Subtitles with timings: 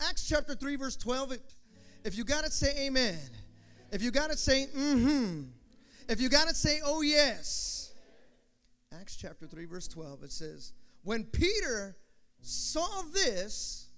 [0.00, 1.36] Acts chapter 3, verse 12,
[2.04, 3.18] if you got it, say amen.
[3.90, 5.42] If you got it, say mm hmm.
[6.08, 7.92] If you got it, say oh yes.
[8.92, 10.72] Acts chapter 3, verse 12, it says,
[11.02, 11.96] When Peter
[12.40, 13.88] saw this,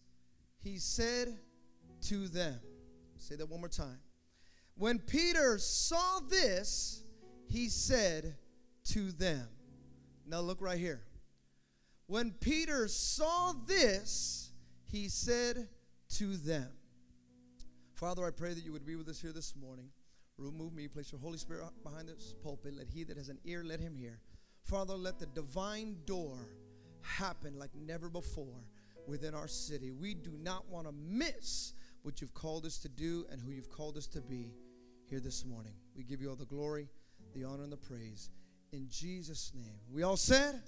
[0.59, 1.39] he said
[2.03, 2.59] to them,
[3.19, 3.99] Say that one more time.
[4.77, 7.03] When Peter saw this,
[7.49, 8.35] he said
[8.87, 9.47] to them.
[10.27, 11.03] Now look right here.
[12.07, 14.51] When Peter saw this,
[14.91, 15.69] he said
[16.17, 16.69] to them.
[17.95, 19.91] Father, I pray that you would be with us here this morning.
[20.39, 22.75] Remove me, place your Holy Spirit behind this pulpit.
[22.77, 24.21] Let he that has an ear, let him hear.
[24.63, 26.39] Father, let the divine door
[27.03, 28.65] happen like never before
[29.07, 29.91] within our city.
[29.91, 33.71] We do not want to miss what you've called us to do and who you've
[33.71, 34.55] called us to be
[35.07, 35.73] here this morning.
[35.95, 36.89] We give you all the glory,
[37.35, 38.31] the honor, and the praise.
[38.73, 39.81] In Jesus' name.
[39.93, 40.63] We all said?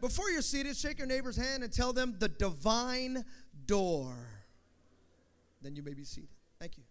[0.00, 3.24] Before you're seated, shake your neighbor's hand and tell them the divine
[3.66, 4.16] door.
[5.62, 6.30] Then you may be seated.
[6.58, 6.84] Thank you.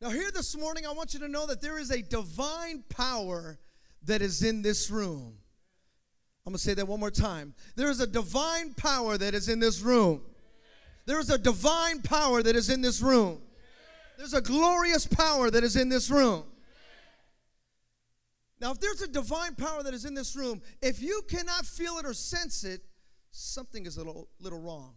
[0.00, 3.58] Now, here this morning, I want you to know that there is a divine power
[4.02, 5.38] that is in this room.
[6.44, 7.54] I'm going to say that one more time.
[7.74, 10.20] There is a divine power that is in this room.
[11.06, 13.40] There is a divine power that is in this room.
[14.18, 16.44] There's a glorious power that is in this room.
[18.60, 21.98] Now, if there's a divine power that is in this room, if you cannot feel
[21.98, 22.82] it or sense it,
[23.30, 24.94] something is a little, little wrong.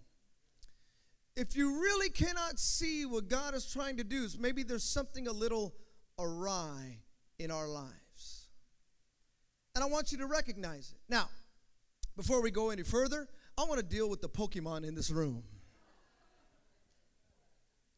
[1.35, 5.31] If you really cannot see what God is trying to do, maybe there's something a
[5.31, 5.75] little
[6.17, 6.99] awry
[7.39, 8.47] in our lives.
[9.75, 10.99] And I want you to recognize it.
[11.09, 11.29] Now,
[12.15, 13.27] before we go any further,
[13.57, 15.43] I want to deal with the Pokemon in this room.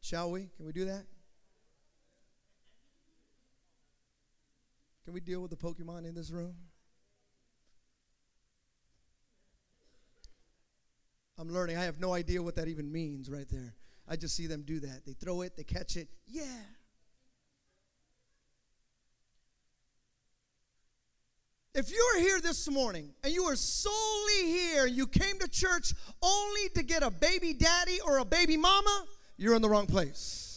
[0.02, 0.50] Shall we?
[0.56, 1.04] Can we do that?
[5.10, 6.54] Can we deal with the Pokemon in this room?
[11.36, 11.78] I'm learning.
[11.78, 13.74] I have no idea what that even means right there.
[14.06, 15.04] I just see them do that.
[15.04, 16.06] They throw it, they catch it.
[16.28, 16.44] Yeah.
[21.74, 25.92] If you're here this morning and you are solely here, you came to church
[26.22, 29.06] only to get a baby daddy or a baby mama,
[29.36, 30.49] you're in the wrong place.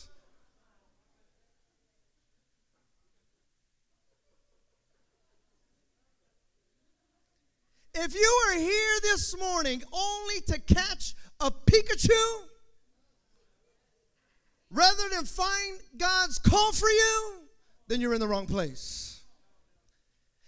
[7.95, 12.09] If you are here this morning only to catch a Pikachu
[14.71, 17.33] rather than find God's call for you,
[17.87, 19.21] then you're in the wrong place.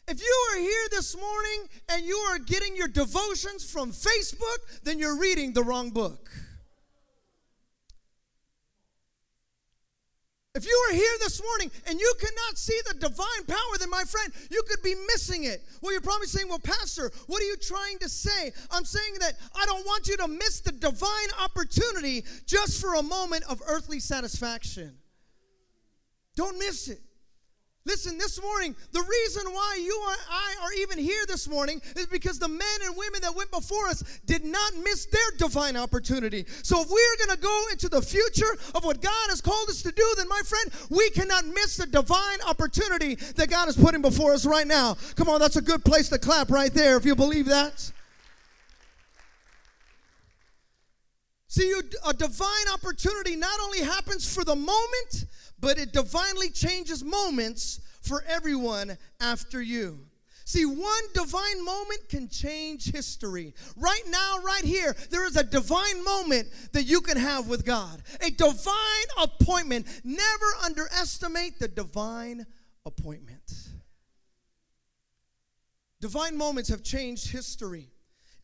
[0.07, 4.97] If you are here this morning and you are getting your devotions from Facebook, then
[4.97, 6.29] you're reading the wrong book.
[10.55, 14.03] If you are here this morning and you cannot see the divine power, then my
[14.05, 15.61] friend, you could be missing it.
[15.81, 18.53] Well, you're probably saying, Well, Pastor, what are you trying to say?
[18.71, 23.03] I'm saying that I don't want you to miss the divine opportunity just for a
[23.03, 24.95] moment of earthly satisfaction.
[26.37, 27.01] Don't miss it.
[27.87, 32.07] Listen, this morning, the reason why you and I are even here this morning is
[32.07, 36.45] because the men and women that went before us did not miss their divine opportunity.
[36.63, 39.83] So, if we're going to go into the future of what God has called us
[39.83, 44.01] to do, then, my friend, we cannot miss the divine opportunity that God is putting
[44.01, 44.97] before us right now.
[45.15, 47.91] Come on, that's a good place to clap right there if you believe that.
[51.55, 51.73] See,
[52.05, 55.23] a divine opportunity not only happens for the moment,
[55.57, 59.99] but it divinely changes moments for everyone after you.
[60.43, 63.53] See, one divine moment can change history.
[63.77, 68.03] Right now, right here, there is a divine moment that you can have with God.
[68.19, 69.87] A divine appointment.
[70.03, 72.45] Never underestimate the divine
[72.85, 73.69] appointment.
[76.01, 77.91] Divine moments have changed history.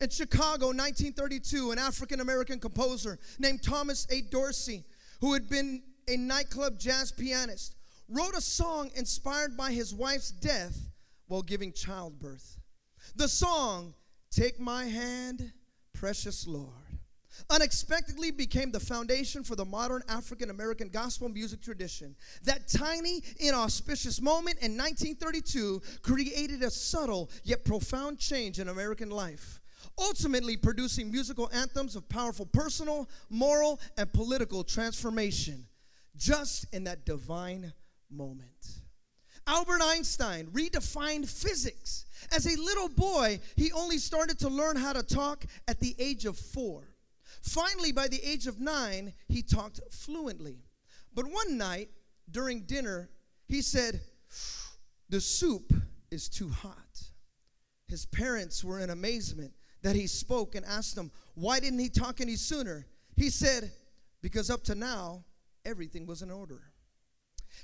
[0.02, 4.22] In Chicago, 1932, an African American composer named Thomas A.
[4.22, 4.82] Dorsey,
[5.20, 7.76] who had been a nightclub jazz pianist,
[8.08, 10.76] wrote a song inspired by his wife's death
[11.28, 12.58] while giving childbirth.
[13.14, 13.94] The song,
[14.32, 15.52] Take My Hand,
[15.92, 16.98] Precious Lord,
[17.48, 22.16] unexpectedly became the foundation for the modern African American gospel music tradition.
[22.42, 29.60] That tiny, inauspicious moment in 1932 created a subtle yet profound change in American life
[29.98, 35.66] ultimately producing musical anthems of powerful personal, moral, and political transformation
[36.16, 37.72] just in that divine
[38.10, 38.80] moment.
[39.46, 42.04] Albert Einstein redefined physics.
[42.30, 46.26] As a little boy, he only started to learn how to talk at the age
[46.26, 46.84] of four.
[47.42, 50.58] Finally, by the age of nine, he talked fluently.
[51.14, 51.88] But one night
[52.30, 53.10] during dinner,
[53.48, 54.00] he said,
[55.08, 55.72] The soup
[56.10, 57.02] is too hot.
[57.88, 62.20] His parents were in amazement that he spoke and asked them, Why didn't he talk
[62.20, 62.86] any sooner?
[63.16, 63.70] He said,
[64.20, 65.24] Because up to now,
[65.64, 66.62] everything was in order.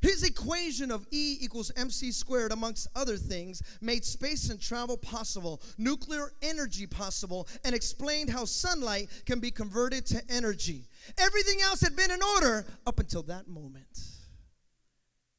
[0.03, 5.62] His equation of E equals mc squared, amongst other things, made space and travel possible,
[5.76, 10.87] nuclear energy possible, and explained how sunlight can be converted to energy.
[11.17, 13.99] Everything else had been in order up until that moment.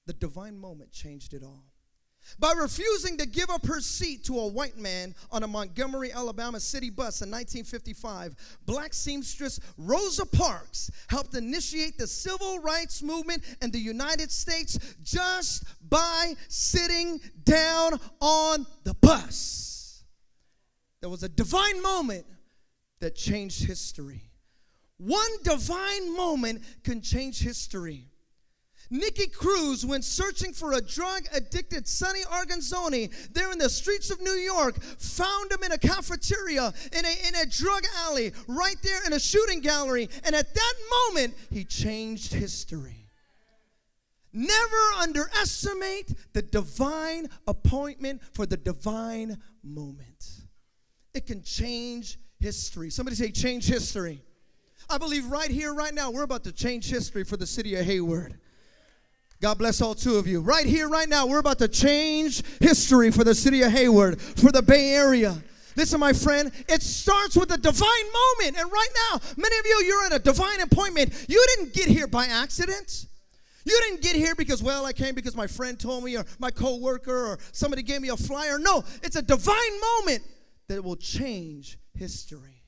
[0.08, 1.69] The divine moment changed it all.
[2.38, 6.60] By refusing to give up her seat to a white man on a Montgomery, Alabama
[6.60, 8.36] city bus in 1955,
[8.66, 15.64] black seamstress Rosa Parks helped initiate the civil rights movement in the United States just
[15.90, 20.04] by sitting down on the bus.
[21.02, 22.26] There was a divine moment
[23.00, 24.22] that changed history.
[24.98, 28.09] One divine moment can change history.
[28.92, 34.20] Nicky Cruz, went searching for a drug addicted Sonny Arguinzoni there in the streets of
[34.22, 39.06] New York, found him in a cafeteria, in a, in a drug alley, right there
[39.06, 40.10] in a shooting gallery.
[40.24, 40.74] And at that
[41.08, 43.10] moment, he changed history.
[44.32, 50.06] Never underestimate the divine appointment for the divine moment.
[51.14, 52.90] It can change history.
[52.90, 54.22] Somebody say, change history.
[54.90, 57.86] I believe right here, right now, we're about to change history for the city of
[57.86, 58.39] Hayward.
[59.42, 60.42] God bless all two of you.
[60.42, 64.52] Right here, right now, we're about to change history for the city of Hayward, for
[64.52, 65.42] the Bay Area.
[65.78, 67.88] Listen, my friend, it starts with a divine
[68.38, 68.60] moment.
[68.60, 71.26] And right now, many of you, you're in a divine appointment.
[71.30, 73.06] You didn't get here by accident.
[73.64, 76.52] You didn't get here because, well, I came because my friend told me, or my
[76.52, 78.60] coworker, or somebody gave me a flyer.
[78.60, 80.24] No, it's a divine moment
[80.68, 82.64] that will change history.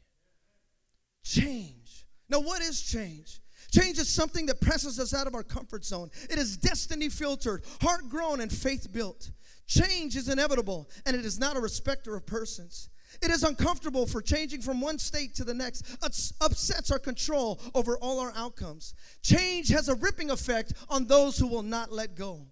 [1.24, 2.06] Change.
[2.30, 3.42] Now, what is change?
[3.70, 6.10] Change is something that presses us out of our comfort zone.
[6.30, 9.32] It is destiny filtered, heart grown, and faith built.
[9.68, 12.90] Change is inevitable, and it is not a respecter of persons.
[13.22, 15.82] It is uncomfortable for changing from one state to the next.
[16.04, 18.94] It upsets our control over all our outcomes.
[19.22, 22.48] Change has a ripping effect on those who will not let go.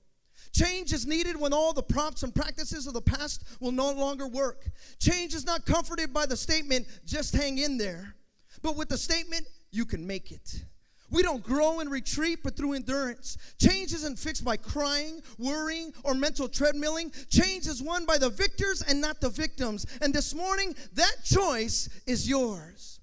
[0.52, 4.28] Change is needed when all the props and practices of the past will no longer
[4.28, 4.70] work.
[5.00, 8.16] Change is not comforted by the statement, just hang in there,
[8.62, 10.64] but with the statement, you can make it.
[11.12, 13.38] We don't grow and retreat, but through endurance.
[13.60, 17.12] Change isn't fixed by crying, worrying, or mental treadmilling.
[17.30, 19.86] Change is won by the victors and not the victims.
[20.02, 23.00] And this morning, that choice is yours.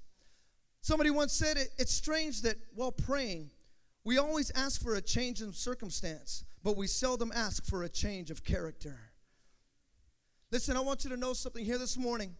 [0.82, 3.50] Somebody once said it, it's strange that while praying,
[4.05, 8.31] we always ask for a change in circumstance, but we seldom ask for a change
[8.31, 8.97] of character.
[10.53, 12.37] Listen, I want you to know something here this morning.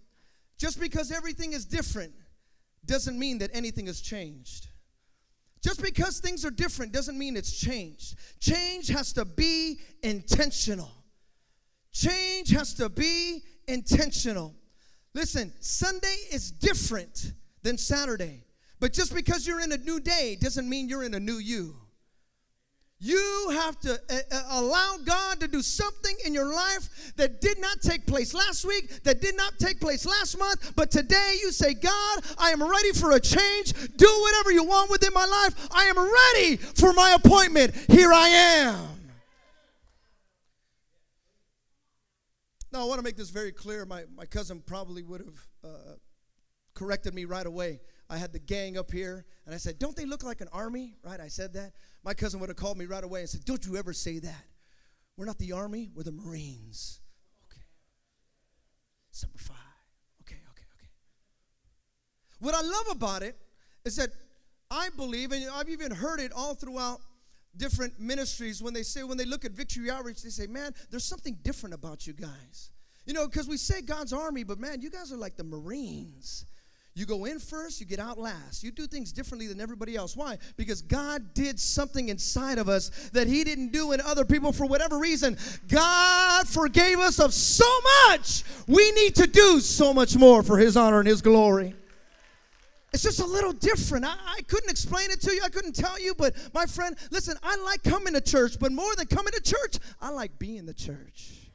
[0.59, 2.13] Just because everything is different
[2.85, 4.69] doesn't mean that anything has changed.
[5.67, 8.15] Just because things are different doesn't mean it's changed.
[8.39, 10.93] Change has to be intentional.
[11.91, 14.55] Change has to be intentional.
[15.13, 17.33] Listen, Sunday is different
[17.65, 18.45] than Saturday.
[18.79, 21.75] But just because you're in a new day doesn't mean you're in a new you.
[22.99, 27.83] You have to uh, allow God to do something in your life that did not
[27.83, 31.75] take place last week, that did not take place last month, but today you say,
[31.75, 33.75] God, I am ready for a change.
[33.97, 35.69] Do whatever you want within my life.
[35.73, 37.75] I am ready for my appointment.
[37.91, 38.89] Here I am.
[42.73, 43.85] Now, I want to make this very clear.
[43.85, 45.95] My, my cousin probably would have uh,
[46.75, 47.81] corrected me right away.
[48.09, 50.95] I had the gang up here, and I said, Don't they look like an army?
[51.03, 51.21] Right?
[51.21, 51.73] I said that.
[52.05, 54.45] My cousin would have called me right away and said, Don't you ever say that.
[55.17, 57.01] We're not the army, we're the Marines.
[57.51, 57.63] Okay.
[59.23, 59.57] Number five.
[60.23, 60.89] Okay, okay, okay.
[62.39, 63.37] What I love about it
[63.85, 64.11] is that
[64.71, 67.01] I believe, and I've even heard it all throughout
[67.57, 71.05] different ministries when they say, when they look at Victory Outreach, they say, Man, there's
[71.05, 72.71] something different about you guys.
[73.07, 76.45] You know, because we say God's army, but man, you guys are like the Marines.
[76.97, 78.65] You go in first, you get out last.
[78.65, 80.17] You do things differently than everybody else.
[80.17, 80.39] Why?
[80.57, 84.65] Because God did something inside of us that He didn't do in other people for
[84.65, 85.37] whatever reason.
[85.69, 87.71] God forgave us of so
[88.09, 88.45] much.
[88.67, 91.75] We need to do so much more for His honor and His glory.
[92.95, 94.07] It's just a little different.
[94.07, 95.43] I, I, couldn't explain it to you.
[95.45, 96.15] I couldn't tell you.
[96.15, 99.77] But my friend, listen, I like coming to church, but more than coming to church,
[100.01, 101.51] I like being the church.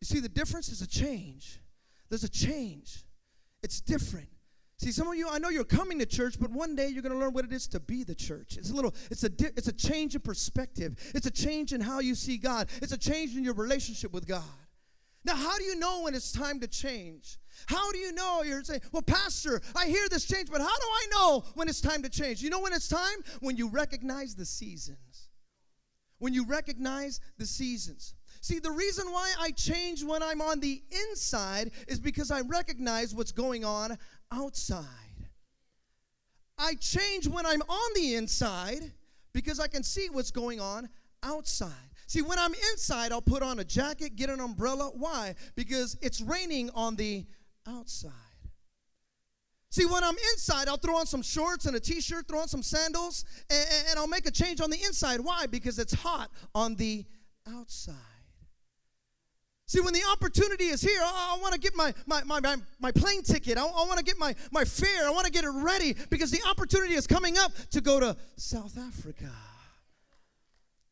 [0.00, 1.58] You see, the difference is a change.
[2.10, 3.02] There's a change.
[3.66, 4.28] It's different.
[4.78, 7.12] See, some of you, I know you're coming to church, but one day you're going
[7.12, 8.56] to learn what it is to be the church.
[8.56, 10.94] It's a little, it's a, it's a change in perspective.
[11.16, 12.68] It's a change in how you see God.
[12.80, 14.44] It's a change in your relationship with God.
[15.24, 17.38] Now, how do you know when it's time to change?
[17.66, 18.44] How do you know?
[18.44, 21.80] You're saying, well, Pastor, I hear this change, but how do I know when it's
[21.80, 22.40] time to change?
[22.42, 23.18] You know when it's time?
[23.40, 25.28] When you recognize the seasons.
[26.20, 28.14] When you recognize the seasons.
[28.46, 33.12] See, the reason why I change when I'm on the inside is because I recognize
[33.12, 33.98] what's going on
[34.30, 34.84] outside.
[36.56, 38.92] I change when I'm on the inside
[39.32, 40.88] because I can see what's going on
[41.24, 41.90] outside.
[42.06, 44.92] See, when I'm inside, I'll put on a jacket, get an umbrella.
[44.94, 45.34] Why?
[45.56, 47.26] Because it's raining on the
[47.66, 48.12] outside.
[49.72, 52.46] See, when I'm inside, I'll throw on some shorts and a t shirt, throw on
[52.46, 55.18] some sandals, and, and, I'll make a change on the inside.
[55.18, 55.46] Why?
[55.46, 57.04] Because it's hot on the
[57.48, 58.15] outside.
[59.68, 62.56] See, when the opportunity is here, I, I want to get my, my, my, my,
[62.78, 63.58] my plane ticket.
[63.58, 65.06] I, I want to get my, my fare.
[65.06, 68.16] I want to get it ready because the opportunity is coming up to go to
[68.36, 69.30] South Africa.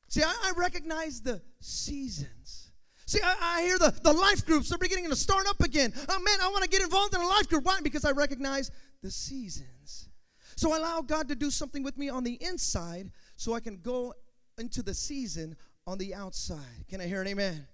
[0.08, 2.72] See, I, I recognize the seasons.
[3.06, 5.92] See, I, I, hear the, the life groups are beginning to start up again.
[6.08, 7.64] Oh man, I want to get involved in a life group.
[7.64, 7.78] Why?
[7.80, 10.08] Because I recognize the seasons.
[10.56, 13.78] So I allow God to do something with me on the inside so I can
[13.78, 14.14] go
[14.58, 16.86] into the season on the outside.
[16.88, 17.66] Can I hear an amen?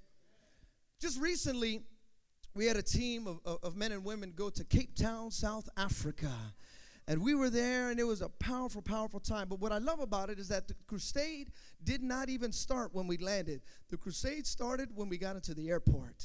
[1.00, 1.80] Just recently,
[2.54, 5.68] we had a team of, of, of men and women go to Cape Town, South
[5.76, 6.32] Africa.
[7.08, 9.48] And we were there, and it was a powerful, powerful time.
[9.48, 11.50] But what I love about it is that the crusade
[11.82, 13.62] did not even start when we landed.
[13.88, 16.22] The crusade started when we got into the airport.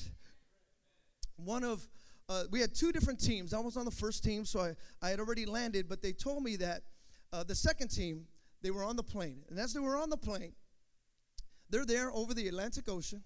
[1.38, 1.88] One of
[2.28, 3.54] uh, we had two different teams.
[3.54, 6.44] I was on the first team, so I, I had already landed, but they told
[6.44, 6.82] me that
[7.32, 8.26] uh, the second team,
[8.62, 9.44] they were on the plane.
[9.50, 10.54] And as they were on the plane,
[11.70, 13.24] they're there over the Atlantic Ocean.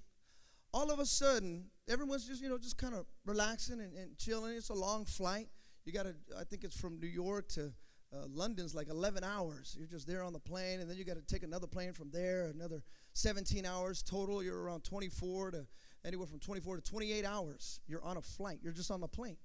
[0.74, 4.56] All of a sudden, everyone's just, you know, just kind of relaxing and, and chilling.
[4.56, 5.48] It's a long flight.
[5.86, 7.74] You got to, I think it's from New York to
[8.14, 9.76] uh, London's like 11 hours.
[9.78, 12.12] You're just there on the plane, and then you got to take another plane from
[12.12, 12.84] there, another
[13.14, 14.44] 17 hours total.
[14.44, 15.68] You're around 24 to
[16.06, 17.80] anywhere from 24 to 28 hours.
[17.88, 18.60] You're on a flight.
[18.62, 19.38] You're just on the plane.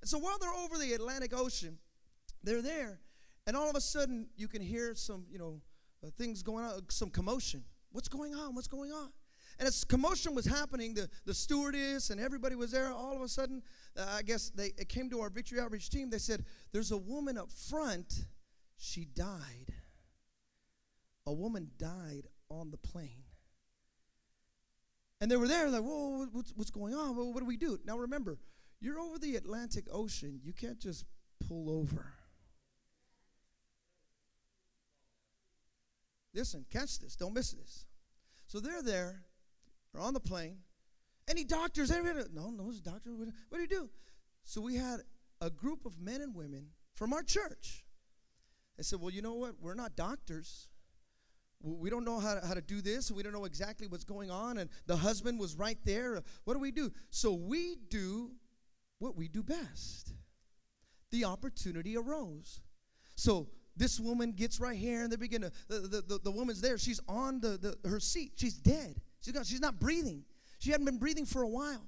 [0.00, 1.78] And so while they're over the Atlantic Ocean,
[2.42, 3.00] they're there,
[3.46, 5.60] and all of a sudden you can hear some, you know,
[6.06, 7.64] uh, things going on, some commotion.
[7.90, 8.54] What's going on?
[8.54, 9.10] What's going on?
[9.58, 12.92] And as commotion was happening, the, the stewardess and everybody was there.
[12.92, 13.62] All of a sudden,
[13.96, 16.10] uh, I guess they it came to our victory outreach team.
[16.10, 18.26] They said, There's a woman up front.
[18.76, 19.74] She died.
[21.26, 23.24] A woman died on the plane.
[25.20, 27.16] And they were there, like, Whoa, what's, what's going on?
[27.16, 27.80] Well, what do we do?
[27.84, 28.38] Now remember,
[28.80, 30.40] you're over the Atlantic Ocean.
[30.44, 31.04] You can't just
[31.48, 32.12] pull over.
[36.32, 37.16] Listen, catch this.
[37.16, 37.86] Don't miss this.
[38.46, 39.24] So they're there
[39.94, 40.58] or on the plane.
[41.28, 41.90] Any doctors?
[41.90, 42.24] Anybody?
[42.32, 43.10] No, no, doctor.
[43.14, 43.90] What, do you do?
[44.44, 45.00] So we had
[45.40, 47.84] a group of men and women from our church.
[48.76, 49.54] They said, Well, you know what?
[49.60, 50.68] We're not doctors.
[51.60, 53.10] We don't know how to, how to do this.
[53.10, 54.58] We don't know exactly what's going on.
[54.58, 56.22] And the husband was right there.
[56.44, 56.92] What do we do?
[57.10, 58.30] So we do
[59.00, 60.14] what we do best.
[61.10, 62.60] The opportunity arose.
[63.16, 66.60] So this woman gets right here, and they begin to, the, the, the, the woman's
[66.60, 66.78] there.
[66.78, 68.32] She's on the, the, her seat.
[68.36, 69.00] She's dead.
[69.20, 70.24] She's, got, she's not breathing.
[70.58, 71.86] She hadn't been breathing for a while.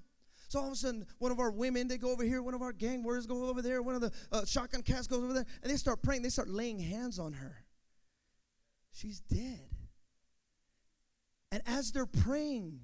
[0.49, 2.62] So all of a sudden, one of our women, they go over here, one of
[2.62, 5.46] our gang warriors go over there, one of the uh, shotgun cats goes over there,
[5.62, 6.22] and they start praying.
[6.22, 7.64] They start laying hands on her.
[8.92, 9.60] She's dead.
[11.52, 12.80] And as they're praying,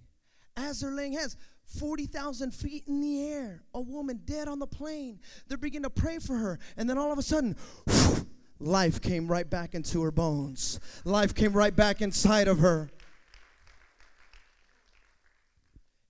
[0.56, 1.36] as they're laying hands,
[1.66, 5.18] 40,000 feet in the air, a woman dead on the plane.
[5.48, 6.58] They're beginning to pray for her.
[6.76, 7.56] And then all of a sudden,
[7.88, 8.26] whew,
[8.60, 10.78] life came right back into her bones.
[11.04, 12.90] Life came right back inside of her.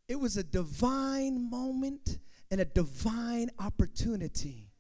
[0.09, 2.19] It was a divine moment
[2.51, 4.71] and a divine opportunity.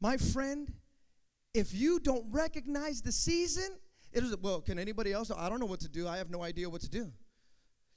[0.00, 0.72] My friend,
[1.54, 3.78] if you don't recognize the season,
[4.12, 5.30] it is well, can anybody else?
[5.36, 6.06] I don't know what to do.
[6.06, 7.12] I have no idea what to do.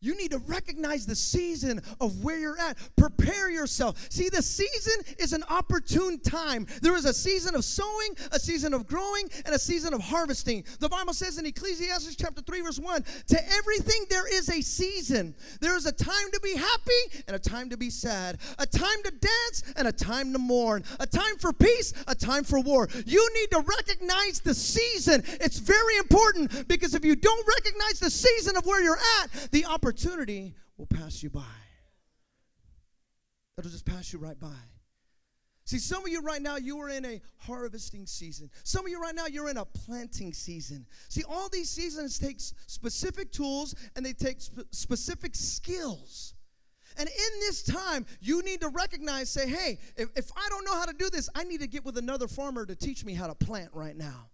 [0.02, 2.78] You need to recognize the season of where you're at.
[2.96, 4.08] Prepare yourself.
[4.10, 6.68] See, the season is an opportune time.
[6.82, 10.64] There is a season of sowing, a season of growing, and a season of harvesting.
[10.80, 15.36] The Bible says in Ecclesiastes chapter 3, verse 1 to everything there is a season.
[15.60, 19.04] There is a time to be happy and a time to be sad, a time
[19.04, 22.88] to dance and a time to mourn, a time for peace, a time for war.
[23.06, 25.24] You need to recognize the season.
[25.42, 29.66] It's very important because if you don't recognize the season of where you're at, the
[29.66, 31.42] opportunity opportunity will pass you by.
[33.58, 34.54] It'll just pass you right by.
[35.66, 38.52] See, some of you right now, you are in a harvesting season.
[38.64, 40.86] Some of you right now, you're in a planting season.
[41.10, 46.36] See, all these seasons take specific tools and they take sp- specific skills.
[46.98, 50.76] And in this time, you need to recognize, say, hey, if, if I don't know
[50.76, 53.26] how to do this, I need to get with another farmer to teach me how
[53.26, 54.30] to plant right now.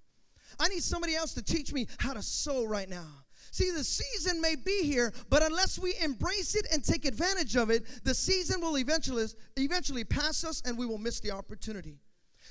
[0.59, 3.24] I need somebody else to teach me how to sow right now.
[3.55, 7.69] See, the season may be here, but unless we embrace it and take advantage of
[7.69, 12.01] it, the season will eventually, eventually pass us and we will miss the opportunity.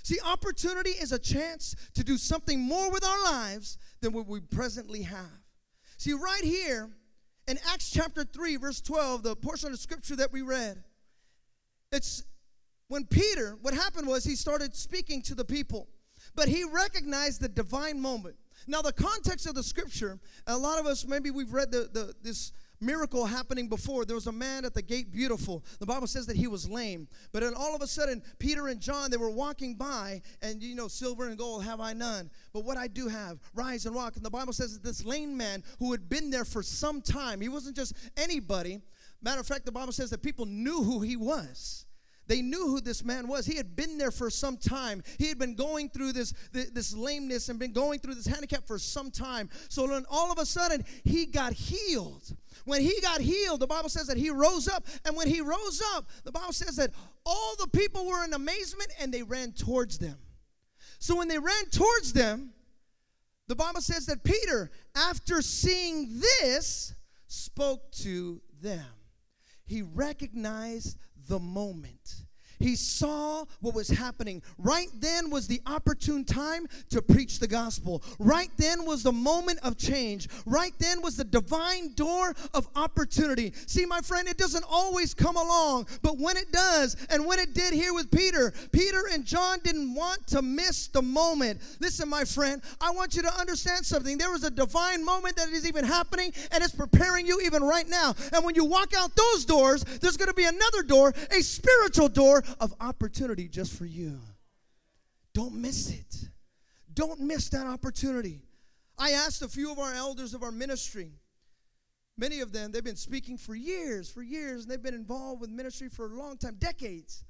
[0.02, 4.40] See, opportunity is a chance to do something more with our lives than what we
[4.40, 5.42] presently have.
[5.98, 6.88] See, right here
[7.46, 10.82] In Acts chapter 3, verse 12, the portion of scripture that we read,
[11.92, 12.24] it's
[12.88, 15.86] when Peter, what happened was he started speaking to the people,
[16.34, 18.36] but he recognized the divine moment.
[18.66, 22.14] Now, the context of the scripture, a lot of us, maybe we've read the, the
[22.22, 24.04] this miracle happening before.
[24.04, 25.64] There was a man at the gate, beautiful.
[25.78, 27.08] The Bible says that he was lame.
[27.32, 30.74] But then all of a sudden, Peter and John, they were walking by, and you
[30.74, 32.30] know, silver and gold have I none.
[32.52, 34.16] But what I do have, rise and walk.
[34.16, 37.40] And the Bible says that this lame man who had been there for some time,
[37.40, 38.80] he wasn't just anybody.
[39.22, 41.83] Matter of fact, the Bible says that people knew who he was.
[42.26, 43.44] They knew who this man was.
[43.44, 45.02] He had been there for some time.
[45.18, 48.78] He had been going through this, this lameness and been going through this handicap for
[48.78, 49.50] some time.
[49.68, 52.34] So then all of a sudden, he got healed.
[52.64, 54.86] When he got healed, the Bible says that he rose up.
[55.04, 56.92] And when he rose up, the Bible says that
[57.26, 60.16] all the people were in amazement and they ran towards them.
[60.98, 62.54] So when they ran towards them,
[63.46, 66.94] the Bible says that Peter, after seeing this,
[67.26, 68.86] spoke to them.
[69.66, 72.23] He recognized the moment.
[72.58, 74.42] He saw what was happening.
[74.58, 78.02] Right then was the opportune time to preach the gospel.
[78.18, 80.28] Right then was the moment of change.
[80.46, 83.52] Right then was the divine door of opportunity.
[83.66, 87.54] See, my friend, it doesn't always come along, but when it does, and when it
[87.54, 91.60] did here with Peter, Peter and John didn't want to miss the moment.
[91.80, 94.18] Listen, my friend, I want you to understand something.
[94.18, 97.88] There was a divine moment that is even happening, and it's preparing you even right
[97.88, 98.14] now.
[98.32, 102.08] And when you walk out those doors, there's going to be another door, a spiritual
[102.08, 104.18] door of opportunity just for you.
[105.32, 106.28] Don't miss it.
[106.92, 108.42] Don't miss that opportunity.
[108.96, 111.12] I asked a few of our elders of our ministry.
[112.16, 115.50] Many of them, they've been speaking for years, for years, and they've been involved with
[115.50, 117.24] ministry for a long time, decades.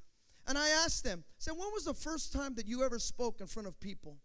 [0.47, 3.41] And I asked them, I said, when was the first time that you ever spoke
[3.41, 4.19] in front of people?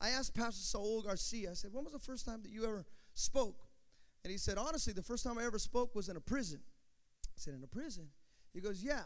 [0.00, 2.84] I asked Pastor Saul Garcia, I said, when was the first time that you ever
[3.14, 3.66] spoke?
[4.22, 6.60] And he said, honestly, the first time I ever spoke was in a prison.
[7.24, 8.06] I said, in a prison?
[8.52, 9.02] He goes, yeah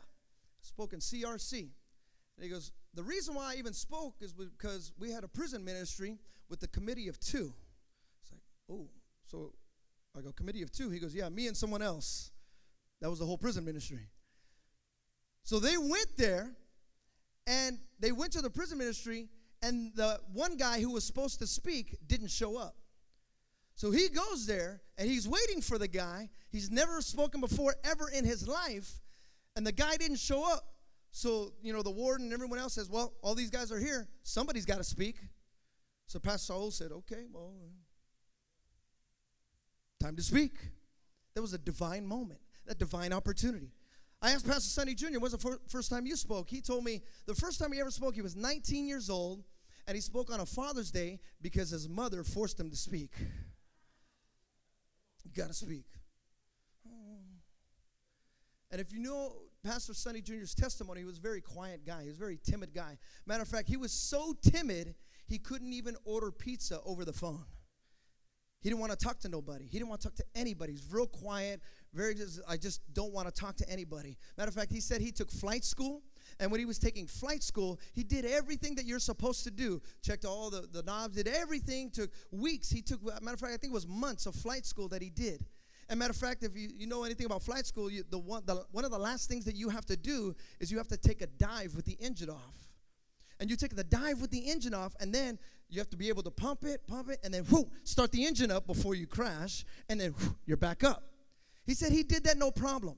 [0.61, 1.61] spoke in CRC.
[1.61, 5.65] And he goes, The reason why I even spoke is because we had a prison
[5.65, 7.53] ministry with the committee of two.
[8.23, 8.89] It's like, oh,
[9.25, 9.53] so
[10.17, 10.91] I go, committee of two?
[10.91, 12.31] He goes, Yeah, me and someone else.
[13.01, 14.09] That was the whole prison ministry.
[15.45, 16.53] So they went there
[17.47, 19.29] and they went to the prison ministry,
[19.63, 22.77] and the one guy who was supposed to speak didn't show up.
[23.75, 26.31] So he goes there and he's waiting for the guy.
[26.51, 29.01] He's never spoken before ever in his life
[29.59, 30.63] and the guy didn't show up.
[31.11, 34.07] So, you know, the warden and everyone else says, well, all these guys are here.
[34.23, 35.17] Somebody's got to speak.
[36.07, 37.55] So Pastor Saul said, okay, well,
[40.01, 40.53] time to speak.
[41.35, 43.73] There was a divine moment, a divine opportunity.
[44.23, 46.49] I asked Pastor Sonny Jr., when's the first time you spoke?
[46.49, 49.43] He told me the first time he ever spoke, he was 19 years old,
[49.89, 53.11] and he spoke on a Father's Day because his mother forced him to speak.
[55.25, 55.87] You got to speak.
[58.71, 59.33] And if you know
[59.65, 62.03] Pastor Sonny Jr.'s testimony, he was a very quiet guy.
[62.03, 62.97] He was a very timid guy.
[63.27, 64.95] Matter of fact, he was so timid,
[65.27, 67.45] he couldn't even order pizza over the phone.
[68.61, 69.67] He didn't want to talk to nobody.
[69.67, 70.73] He didn't want to talk to anybody.
[70.73, 71.61] He's real quiet,
[71.95, 74.19] very just, I just don't want to talk to anybody.
[74.37, 76.03] Matter of fact, he said he took flight school.
[76.41, 79.81] And when he was taking flight school, he did everything that you're supposed to do.
[80.03, 81.91] Checked all the, the knobs, did everything.
[81.91, 82.69] Took weeks.
[82.69, 85.11] He took, matter of fact, I think it was months of flight school that he
[85.11, 85.45] did.
[85.89, 88.43] And matter of fact, if you, you know anything about flight school, you, the one,
[88.45, 90.99] the, one of the last things that you have to do is you have to
[90.99, 92.69] take a dive with the engine off.
[93.41, 95.39] And you take the dive with the engine off, and then
[95.71, 98.27] you have to be able to pump it, pump it, and then whoo, start the
[98.27, 101.05] engine up before you crash, and then whoo, you're back up.
[101.65, 102.97] He said he did that no problem.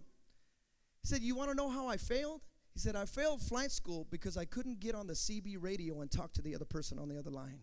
[1.03, 2.41] He said, You want to know how I failed?
[2.73, 6.11] He said, I failed flight school because I couldn't get on the CB radio and
[6.11, 7.61] talk to the other person on the other line.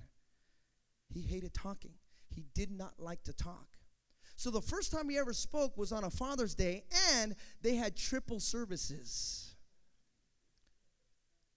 [1.13, 1.93] He hated talking,
[2.29, 3.76] he did not like to talk.
[4.37, 6.83] So the first time he ever spoke was on a Father's Day,
[7.15, 9.55] and they had triple services.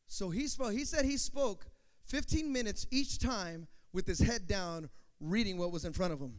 [0.06, 1.66] So he spoke, he said he spoke
[2.06, 4.88] 15 minutes each time with his head down,
[5.20, 6.32] reading what was in front of him.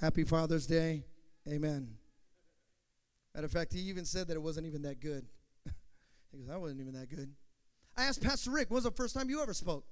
[0.00, 1.04] Happy Father's Day.
[1.46, 1.96] Amen.
[3.34, 5.26] Matter of fact, he even said that it wasn't even that good.
[6.32, 7.30] he goes, That wasn't even that good.
[7.94, 9.84] I asked Pastor Rick, when was the first time you ever spoke?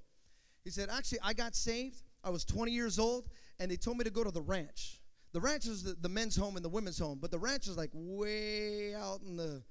[0.63, 4.03] He said, Actually, I got saved I was 20 years old, and they told me
[4.03, 5.01] to go to the ranch.
[5.33, 7.77] The ranch is the, the men's home and the women's home, but the ranch is
[7.77, 9.63] like way out in the,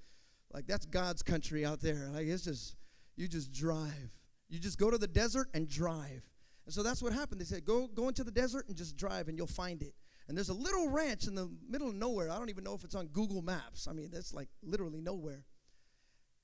[0.53, 2.09] like that's God's country out there.
[2.13, 2.77] Like it's just,
[3.17, 4.11] you just drive.
[4.49, 6.23] You just go to the desert and drive.
[6.67, 7.41] And so that's what happened.
[7.41, 9.95] They said, go, go into the desert and just drive, and you'll find it.
[10.29, 12.31] And there's a little ranch in the middle of nowhere.
[12.31, 13.87] I don't even know if it's on Google Maps.
[13.87, 15.45] I mean, that's like literally nowhere.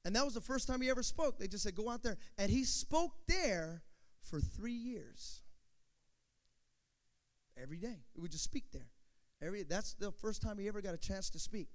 [0.05, 1.39] And that was the first time he ever spoke.
[1.39, 2.17] They just said, go out there.
[2.39, 3.83] And he spoke there
[4.21, 5.42] for three years.
[7.61, 8.05] Every day.
[8.15, 8.89] He would just speak there.
[9.43, 11.69] Every that's the first time he ever got a chance to speak.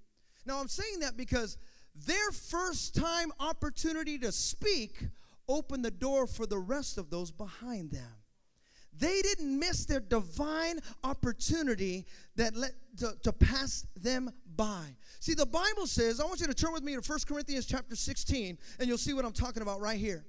[0.46, 1.58] Now I'm saying that because
[2.06, 5.00] their first time opportunity to speak
[5.48, 8.12] opened the door for the rest of those behind them.
[8.96, 14.96] They didn't miss their divine opportunity that let to, to pass them by.
[15.20, 17.94] See, the Bible says, I want you to turn with me to 1 Corinthians chapter
[17.94, 20.24] 16, and you'll see what I'm talking about right here.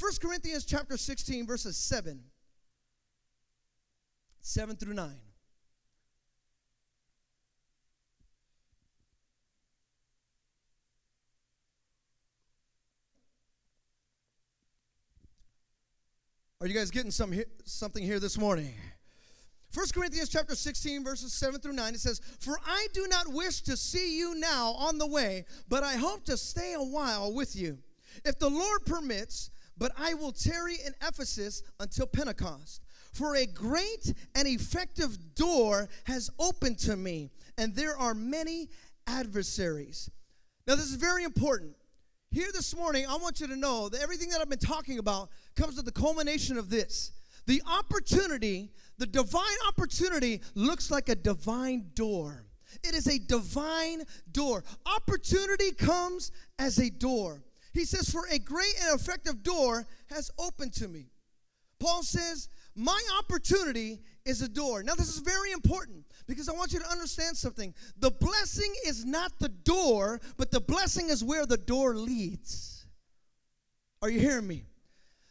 [0.00, 2.20] 1 Corinthians chapter 16, verses 7.
[4.48, 5.10] 7 through 9.
[16.62, 17.34] Are you guys getting some
[17.66, 18.72] something here this morning?
[19.74, 23.60] 1 Corinthians chapter 16 verses 7 through 9 it says, "For I do not wish
[23.64, 27.54] to see you now on the way, but I hope to stay a while with
[27.54, 27.82] you,
[28.24, 32.80] if the Lord permits, but I will tarry in Ephesus until Pentecost."
[33.12, 38.68] For a great and effective door has opened to me, and there are many
[39.06, 40.10] adversaries.
[40.66, 41.74] Now, this is very important.
[42.30, 45.30] Here this morning, I want you to know that everything that I've been talking about
[45.56, 47.12] comes to the culmination of this.
[47.46, 52.44] The opportunity, the divine opportunity, looks like a divine door.
[52.84, 54.62] It is a divine door.
[54.84, 57.42] Opportunity comes as a door.
[57.72, 61.06] He says, For a great and effective door has opened to me.
[61.80, 64.84] Paul says, My opportunity is a door.
[64.84, 67.74] Now, this is very important because I want you to understand something.
[67.98, 72.86] The blessing is not the door, but the blessing is where the door leads.
[74.00, 74.62] Are you hearing me?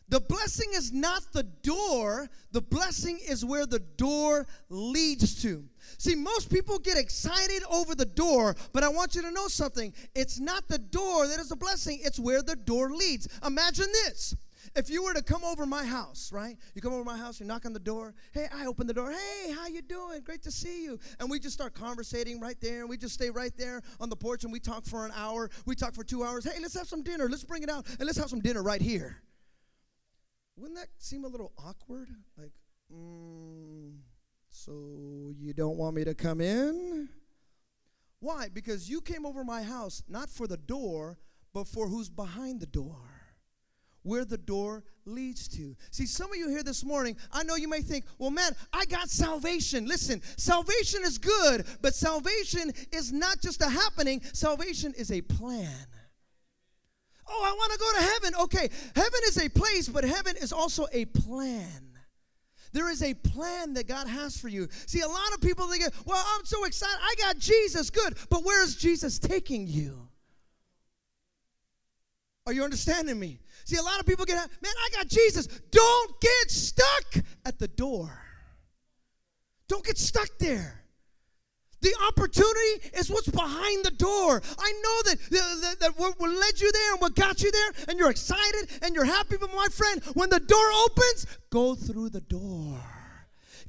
[0.09, 5.63] The blessing is not the door, the blessing is where the door leads to.
[5.97, 9.93] See, most people get excited over the door, but I want you to know something.
[10.15, 13.27] It's not the door that is a blessing, it's where the door leads.
[13.45, 14.35] Imagine this
[14.77, 16.55] if you were to come over my house, right?
[16.75, 18.13] You come over my house, you knock on the door.
[18.31, 19.11] Hey, I open the door.
[19.11, 20.21] Hey, how you doing?
[20.21, 20.99] Great to see you.
[21.19, 22.81] And we just start conversating right there.
[22.81, 25.49] And we just stay right there on the porch and we talk for an hour.
[25.65, 26.45] We talk for two hours.
[26.45, 27.27] Hey, let's have some dinner.
[27.27, 29.17] Let's bring it out and let's have some dinner right here.
[30.55, 32.09] Wouldn't that seem a little awkward?
[32.37, 32.53] Like,
[32.93, 33.95] mm,
[34.51, 37.09] so you don't want me to come in?
[38.19, 38.49] Why?
[38.53, 41.17] Because you came over my house not for the door,
[41.53, 43.16] but for who's behind the door
[44.07, 45.75] where the door leads to.
[45.91, 48.85] See, some of you here this morning, I know you may think, well, man, I
[48.85, 49.85] got salvation.
[49.85, 55.85] Listen, salvation is good, but salvation is not just a happening, salvation is a plan.
[57.29, 58.33] Oh, I want to go to heaven.
[58.43, 61.83] Okay, heaven is a place, but heaven is also a plan.
[62.71, 64.67] There is a plan that God has for you.
[64.85, 66.99] See, a lot of people think, well, I'm so excited.
[67.01, 67.89] I got Jesus.
[67.89, 68.17] Good.
[68.29, 70.07] But where is Jesus taking you?
[72.45, 73.39] Are you understanding me?
[73.67, 75.45] See, a lot of people get, man, I got Jesus.
[75.45, 78.17] Don't get stuck at the door.
[79.67, 80.85] Don't get stuck there.
[81.81, 84.41] The opportunity is what's behind the door.
[84.57, 87.71] I know that, that, that what, what led you there and what got you there,
[87.89, 89.35] and you're excited and you're happy.
[89.37, 92.81] But my friend, when the door opens, go through the door.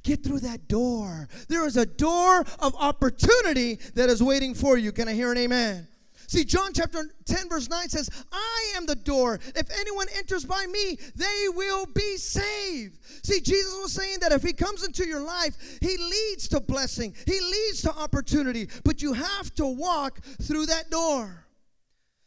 [0.03, 1.27] Get through that door.
[1.49, 4.93] There is a door of opportunity that is waiting for you.
[4.93, 5.89] Can I hear an amen?
[6.29, 9.39] See, John chapter 10, verse 9 says, I am the door.
[9.55, 12.99] If anyone enters by me, they will be saved.
[13.25, 17.15] See, Jesus was saying that if he comes into your life, he leads to blessing,
[17.25, 21.47] he leads to opportunity, but you have to walk through that door.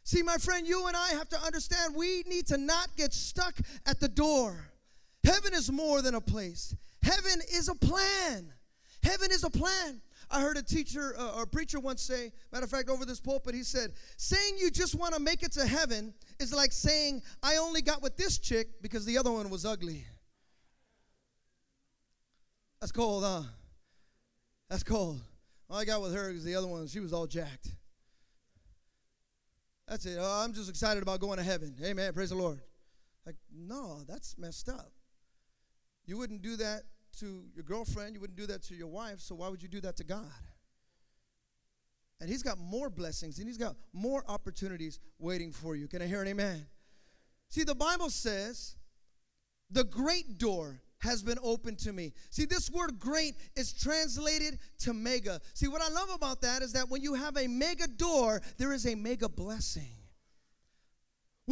[0.03, 3.57] See, my friend, you and I have to understand we need to not get stuck
[3.87, 4.73] at the door.
[5.23, 8.53] Heaven is more than a place, heaven is a plan.
[9.03, 10.01] Heaven is a plan.
[10.33, 13.55] I heard a teacher uh, or preacher once say, matter of fact, over this pulpit,
[13.55, 17.57] he said, saying you just want to make it to heaven is like saying, I
[17.57, 20.07] only got with this chick because the other one was ugly.
[22.81, 23.43] That's cold, huh?
[24.71, 25.21] That's cold.
[25.69, 27.69] All I got with her is the other one, she was all jacked.
[29.87, 30.17] That's it.
[30.19, 31.75] Oh, I'm just excited about going to heaven.
[31.85, 32.11] Amen.
[32.15, 32.61] Praise the Lord.
[33.27, 34.93] Like, no, that's messed up.
[36.07, 36.83] You wouldn't do that
[37.21, 39.81] to your girlfriend, you wouldn't do that to your wife, so why would you do
[39.81, 40.31] that to God?
[42.21, 45.89] And He's got more blessings and He's got more opportunities waiting for you.
[45.89, 46.67] Can I hear an amen?
[47.49, 48.77] See, the Bible says,
[49.71, 52.13] the great door has been opened to me.
[52.31, 55.41] See, this word great is translated to mega.
[55.55, 58.73] See, what I love about that is that when you have a mega door, there
[58.73, 60.02] is a mega blessing.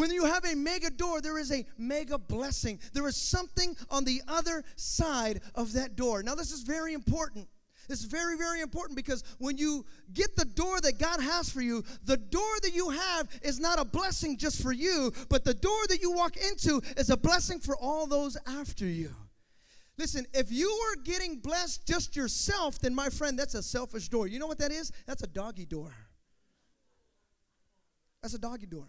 [0.00, 2.80] When you have a mega door, there is a mega blessing.
[2.94, 6.22] There is something on the other side of that door.
[6.22, 7.46] Now, this is very important.
[7.86, 9.84] It's very, very important because when you
[10.14, 13.78] get the door that God has for you, the door that you have is not
[13.78, 17.60] a blessing just for you, but the door that you walk into is a blessing
[17.60, 19.14] for all those after you.
[19.98, 24.26] Listen, if you are getting blessed just yourself, then my friend, that's a selfish door.
[24.28, 24.92] You know what that is?
[25.06, 25.92] That's a doggy door.
[28.22, 28.88] That's a doggy door.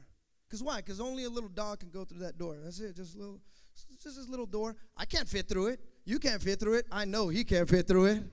[0.52, 0.78] Because why?
[0.78, 2.58] Because only a little dog can go through that door.
[2.62, 2.94] That's it.
[2.94, 3.40] Just a little,
[4.04, 4.76] just this little door.
[4.98, 5.80] I can't fit through it.
[6.04, 6.88] You can't fit through it.
[6.92, 8.24] I know he can't fit through it.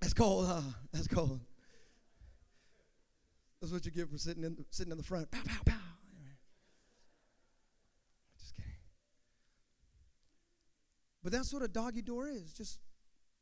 [0.00, 0.62] That's cold, huh?
[0.94, 1.40] That's cold.
[3.60, 5.30] That's what you get for sitting in sitting in the front.
[5.30, 5.74] Pow, pow, pow.
[8.38, 8.70] Just kidding.
[11.22, 12.54] But that's what a doggy door is.
[12.54, 12.78] Just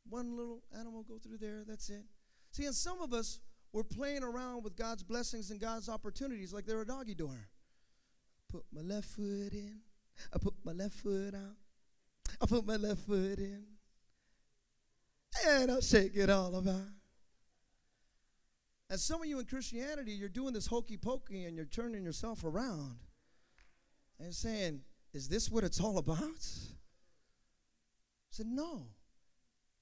[0.08, 1.62] one little animal go through there.
[1.64, 2.02] That's it.
[2.50, 3.38] See, and some of us
[3.72, 7.48] we're playing around with God's blessings and God's opportunities like they're a doggy door.
[8.50, 9.80] Put my left foot in.
[10.32, 11.56] I put my left foot out.
[12.40, 13.64] I put my left foot in.
[15.46, 16.88] And I'll shake it all about.
[18.90, 22.44] And some of you in Christianity, you're doing this hokey pokey and you're turning yourself
[22.44, 22.98] around
[24.20, 24.82] and saying,
[25.14, 26.18] Is this what it's all about?
[26.20, 26.72] I
[28.32, 28.88] said, No.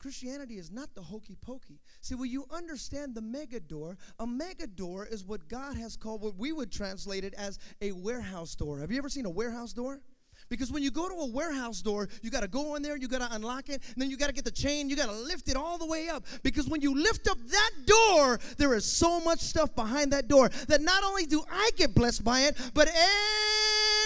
[0.01, 1.79] Christianity is not the hokey pokey.
[2.01, 6.23] See, when you understand the mega door, a mega door is what God has called,
[6.23, 8.79] what we would translate it as a warehouse door.
[8.79, 10.01] Have you ever seen a warehouse door?
[10.49, 13.09] Because when you go to a warehouse door, you got to go in there, you
[13.09, 15.15] got to unlock it, and then you got to get the chain, you got to
[15.15, 16.25] lift it all the way up.
[16.43, 20.49] Because when you lift up that door, there is so much stuff behind that door
[20.69, 22.89] that not only do I get blessed by it, but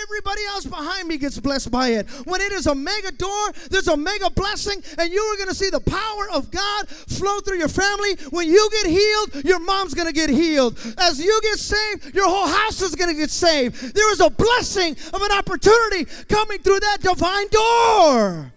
[0.04, 2.08] everybody else behind me gets blessed by it.
[2.24, 5.54] When it is a mega door, there's a mega blessing, and you are going to
[5.54, 8.14] see the power of God flow through your family.
[8.30, 10.78] When you get healed, your mom's going to get healed.
[10.98, 13.94] As you get saved, your whole house is going to get saved.
[13.94, 18.53] There is a blessing of an opportunity coming through that divine door.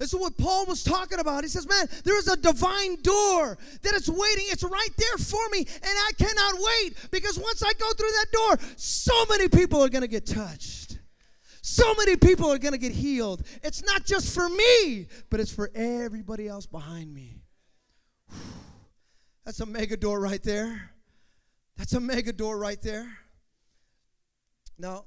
[0.00, 1.44] This is what Paul was talking about.
[1.44, 4.46] He says, Man, there is a divine door that is waiting.
[4.48, 8.26] It's right there for me, and I cannot wait because once I go through that
[8.32, 10.98] door, so many people are going to get touched.
[11.60, 13.42] So many people are going to get healed.
[13.62, 17.42] It's not just for me, but it's for everybody else behind me.
[19.44, 20.92] That's a mega door right there.
[21.76, 23.06] That's a mega door right there.
[24.78, 25.04] Now,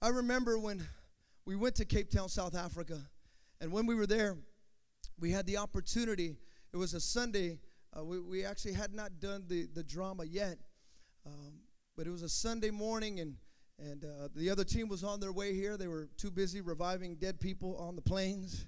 [0.00, 0.86] I remember when
[1.44, 3.00] we went to Cape Town, South Africa
[3.62, 4.36] and when we were there,
[5.20, 6.36] we had the opportunity.
[6.72, 7.60] It was a Sunday.
[7.96, 10.58] Uh, we, we actually had not done the, the drama yet.
[11.24, 11.60] Um,
[11.96, 13.36] but it was a Sunday morning, and,
[13.78, 15.76] and uh, the other team was on their way here.
[15.76, 18.66] They were too busy reviving dead people on the planes.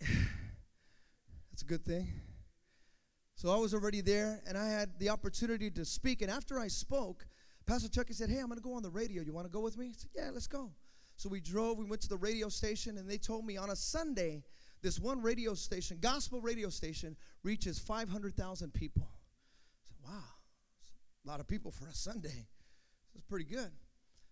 [0.00, 2.08] That's a good thing.
[3.34, 6.22] So I was already there, and I had the opportunity to speak.
[6.22, 7.26] And after I spoke,
[7.66, 9.22] Pastor Chucky said, Hey, I'm going to go on the radio.
[9.22, 9.88] You want to go with me?
[9.88, 10.70] I said, Yeah, let's go.
[11.20, 13.76] So we drove, we went to the radio station, and they told me on a
[13.76, 14.42] Sunday,
[14.80, 19.06] this one radio station, gospel radio station, reaches 500,000 people.
[19.06, 20.24] I said, wow,
[21.22, 22.46] a lot of people for a Sunday.
[23.14, 23.70] It's pretty good.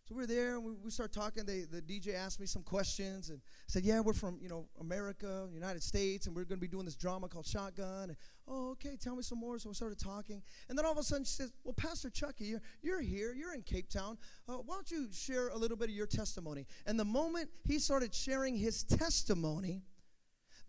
[0.08, 1.44] So we're there and we, we start talking.
[1.44, 5.46] They, the DJ asked me some questions and said, "Yeah, we're from you know America,
[5.52, 8.16] United States, and we're going to be doing this drama called Shotgun." And,
[8.46, 9.58] oh, okay, tell me some more.
[9.58, 10.40] So we started talking,
[10.70, 13.34] and then all of a sudden she says, "Well, Pastor Chucky, you're, you're here.
[13.34, 14.16] You're in Cape Town.
[14.48, 17.78] Uh, why don't you share a little bit of your testimony?" And the moment he
[17.78, 19.82] started sharing his testimony,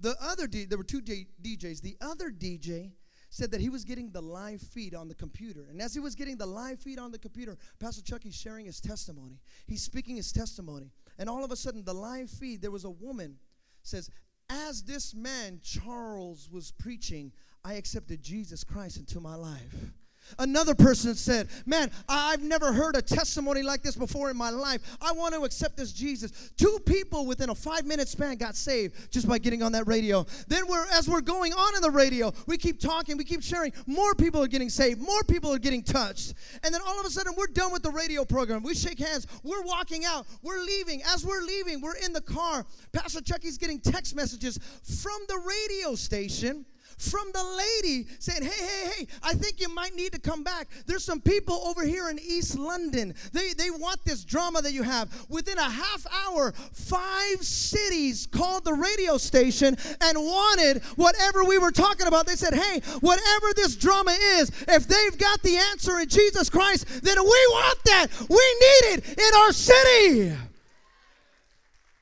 [0.02, 1.80] the other D, there were two D, DJs.
[1.80, 2.92] The other DJ
[3.30, 5.68] said that he was getting the live feed on the computer.
[5.70, 8.82] And as he was getting the live feed on the computer, Pastor Chucky's sharing his
[8.82, 9.40] testimony.
[9.68, 10.92] He's speaking his testimony.
[11.18, 13.38] And all of a sudden, the live feed, there was a woman
[13.84, 14.10] says,
[14.50, 17.32] As this man, Charles, was preaching,
[17.64, 19.94] I accepted Jesus Christ into my life.
[20.38, 24.98] Another person said, Man, I've never heard a testimony like this before in my life.
[25.02, 26.52] I want to accept this Jesus.
[26.58, 30.26] Two people within a five minute span got saved just by getting on that radio.
[30.48, 33.74] Then we're as we're going on in the radio, we keep talking, we keep sharing.
[33.86, 36.34] More people are getting saved, more people are getting touched.
[36.64, 38.64] And then all of a sudden we're done with the radio program.
[38.64, 41.02] We shake hands, we're walking out, we're leaving.
[41.14, 42.66] As we're leaving, we're in the car.
[42.92, 46.66] Pastor Chucky's getting text messages from the radio station
[46.98, 50.68] from the lady saying, Hey, hey, hey, I think you might need to come back.
[50.86, 53.14] There's some people over here in East London.
[53.34, 55.10] They, they want this drama that you have.
[55.30, 61.72] Within a half hour, five cities called the radio station and wanted whatever we were
[61.72, 62.26] talking about.
[62.26, 66.86] They said, Hey, whatever this drama is, if they've got the answer in Jesus Christ,
[67.04, 68.08] then we want that.
[68.30, 70.36] We need it in our city.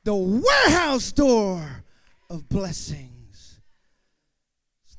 [0.04, 1.84] The warehouse door
[2.30, 3.17] of blessing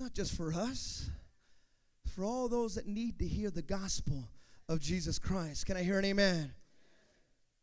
[0.01, 1.11] not just for us,
[2.15, 4.29] for all those that need to hear the gospel
[4.69, 5.67] of Jesus Christ.
[5.67, 6.53] Can I hear an amen?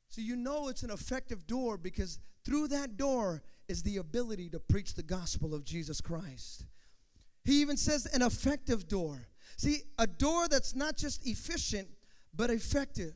[0.09, 4.59] So you know it's an effective door because through that door is the ability to
[4.59, 6.65] preach the gospel of Jesus Christ.
[7.43, 9.27] He even says an effective door.
[9.57, 11.87] See, a door that's not just efficient,
[12.33, 13.13] but effective.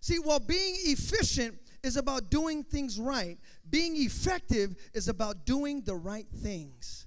[0.00, 5.94] See, while being efficient is about doing things right, being effective is about doing the
[5.94, 7.06] right things.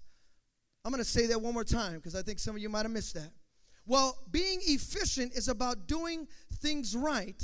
[0.86, 2.84] I'm going to say that one more time because I think some of you might
[2.84, 3.32] have missed that.
[3.86, 7.42] Well, being efficient is about doing things right,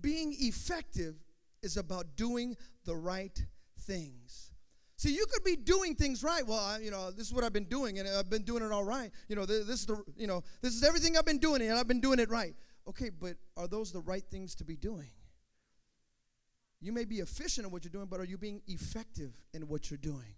[0.00, 1.14] being effective
[1.62, 3.38] is about doing the right
[3.80, 4.50] things.
[4.96, 6.46] See, you could be doing things right.
[6.46, 8.70] Well, I, you know, this is what I've been doing, and I've been doing it
[8.70, 9.10] all right.
[9.28, 11.88] You know, this, is the, you know, this is everything I've been doing, and I've
[11.88, 12.54] been doing it right.
[12.88, 15.10] Okay, but are those the right things to be doing?
[16.80, 19.90] You may be efficient in what you're doing, but are you being effective in what
[19.90, 20.34] you're doing?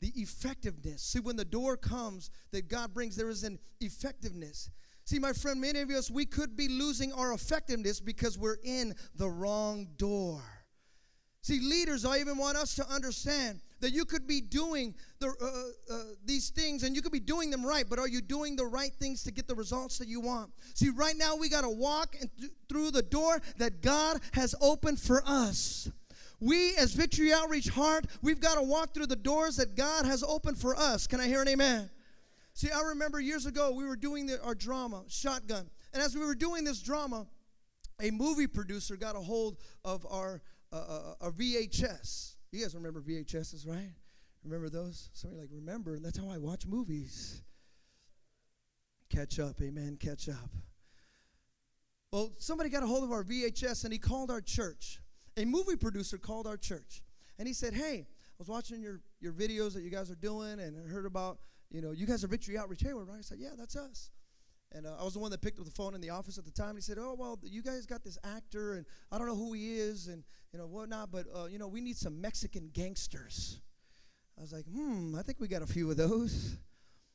[0.00, 1.02] The effectiveness.
[1.02, 4.70] See, when the door comes that God brings, there is an effectiveness.
[5.04, 8.94] See, my friend, many of us, we could be losing our effectiveness because we're in
[9.14, 10.42] the wrong door.
[11.42, 15.94] See, leaders, I even want us to understand that you could be doing the, uh,
[15.94, 18.66] uh, these things and you could be doing them right, but are you doing the
[18.66, 20.50] right things to get the results that you want?
[20.74, 24.98] See, right now we got to walk th- through the door that God has opened
[24.98, 25.88] for us.
[26.40, 30.22] We, as Victory Outreach Hayward, we've got to walk through the doors that God has
[30.22, 31.06] opened for us.
[31.06, 31.90] Can I hear an amen?
[32.52, 35.68] See, I remember years ago we were doing the, our drama, Shotgun.
[35.94, 37.26] And as we were doing this drama,
[38.00, 42.34] a movie producer got a hold of our, uh, uh, our VHS.
[42.52, 43.92] You guys remember VHSs, right?
[44.44, 45.10] Remember those?
[45.14, 47.42] Somebody like, remember, that's how I watch movies.
[49.08, 50.50] Catch up, amen, catch up.
[52.12, 55.00] Well, somebody got a hold of our VHS and he called our church.
[55.36, 57.02] A movie producer called our church.
[57.38, 60.60] And he said, Hey, I was watching your, your videos that you guys are doing
[60.60, 61.38] and I heard about
[61.70, 63.18] you know, you guys are Victory Outreach Hayward, right?
[63.18, 64.10] I said, yeah, that's us.
[64.72, 66.44] And uh, I was the one that picked up the phone in the office at
[66.44, 66.70] the time.
[66.70, 69.52] And He said, oh, well, you guys got this actor, and I don't know who
[69.52, 73.60] he is, and, you know, whatnot, but, uh, you know, we need some Mexican gangsters.
[74.38, 76.56] I was like, hmm, I think we got a few of those.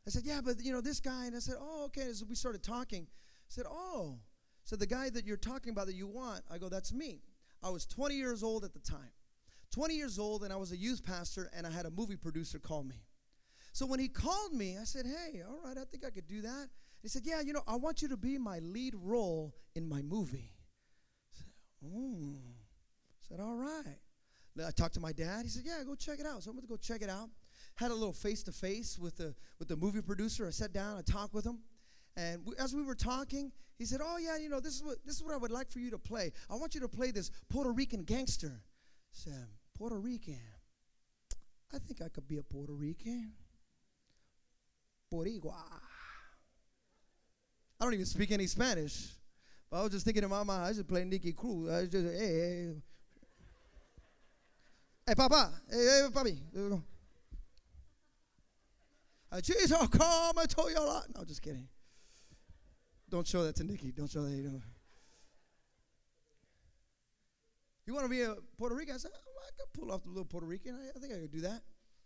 [0.07, 2.12] I said, yeah, but, you know, this guy, and I said, oh, okay.
[2.13, 3.03] So we started talking.
[3.03, 4.17] I said, oh,
[4.63, 7.21] so the guy that you're talking about that you want, I go, that's me.
[7.63, 9.12] I was 20 years old at the time.
[9.71, 12.60] 20 years old, and I was a youth pastor, and I had a movie producer
[12.60, 13.04] call me.
[13.74, 16.41] So when he called me, I said, Hey, all right, I think I could do
[16.41, 16.67] that.
[17.02, 20.02] He said, Yeah, you know, I want you to be my lead role in my
[20.02, 20.52] movie.
[21.32, 21.47] I said,
[21.89, 22.36] mm.
[22.36, 23.97] I said, All right.
[24.67, 25.43] I talked to my dad.
[25.43, 26.43] He said, Yeah, go check it out.
[26.43, 27.30] So I'm going to go check it out.
[27.76, 30.45] Had a little face to face with the with the movie producer.
[30.45, 31.60] I sat down, I talked with him.
[32.17, 35.15] And as we were talking, he said, "Oh yeah, you know this is what this
[35.15, 36.32] is what I would like for you to play.
[36.50, 39.47] I want you to play this Puerto Rican gangster." I said,
[39.78, 40.39] "Puerto Rican?
[41.74, 43.34] I think I could be a Puerto Rican."
[45.12, 45.56] Boricua.
[47.80, 49.10] I don't even speak any Spanish.
[49.69, 51.69] But I was just thinking in my mind, I should play Nicky Cruz.
[51.69, 52.74] I just, hey, hey,
[55.08, 56.38] hey, papa, hey, hey, papi.
[59.41, 61.06] Jesus, come, told you a lot.
[61.15, 61.67] No, just kidding.
[63.12, 63.91] Don't show that to Nicky.
[63.91, 64.32] Don't show that.
[64.32, 64.62] You, know.
[67.86, 68.95] you want to be a Puerto Rican?
[68.95, 70.76] I said, oh, I could pull off the little Puerto Rican.
[70.76, 71.62] I, I think I could do that.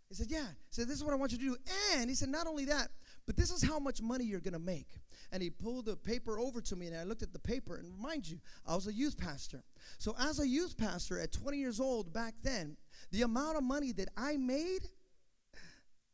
[0.08, 0.46] He said, Yeah.
[0.46, 1.56] He said, This is what I want you to do.
[1.96, 2.88] And he said, Not only that,
[3.26, 4.88] but this is how much money you're going to make.
[5.32, 7.76] And he pulled the paper over to me, and I looked at the paper.
[7.76, 9.64] And mind you, I was a youth pastor.
[9.98, 12.76] So, as a youth pastor at 20 years old back then,
[13.10, 14.88] the amount of money that I made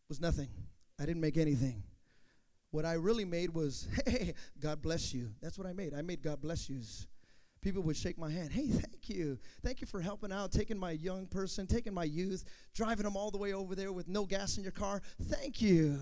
[0.08, 0.48] was nothing.
[0.98, 1.82] I didn't make anything.
[2.72, 5.30] What I really made was, hey, God bless you.
[5.40, 5.94] That's what I made.
[5.94, 7.06] I made God bless yous
[7.62, 8.50] people would shake my hand.
[8.52, 9.38] Hey, thank you.
[9.62, 13.30] Thank you for helping out, taking my young person, taking my youth, driving them all
[13.30, 15.00] the way over there with no gas in your car.
[15.22, 16.00] Thank you.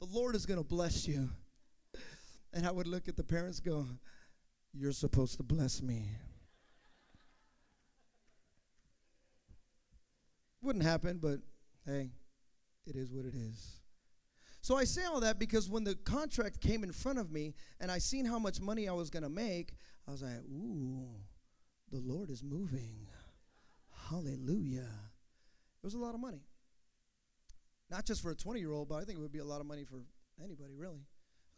[0.00, 1.30] The Lord is going to bless you.
[2.52, 3.86] And I would look at the parents go,
[4.72, 6.04] You're supposed to bless me.
[10.62, 11.40] Wouldn't happen, but
[11.86, 12.10] hey,
[12.86, 13.75] it is what it is.
[14.66, 17.88] So I say all that because when the contract came in front of me and
[17.88, 19.76] I seen how much money I was going to make,
[20.08, 21.06] I was like, ooh,
[21.92, 23.06] the Lord is moving.
[24.10, 24.80] Hallelujah.
[24.80, 26.40] It was a lot of money.
[27.92, 29.60] Not just for a 20 year old, but I think it would be a lot
[29.60, 30.02] of money for
[30.42, 31.06] anybody, really.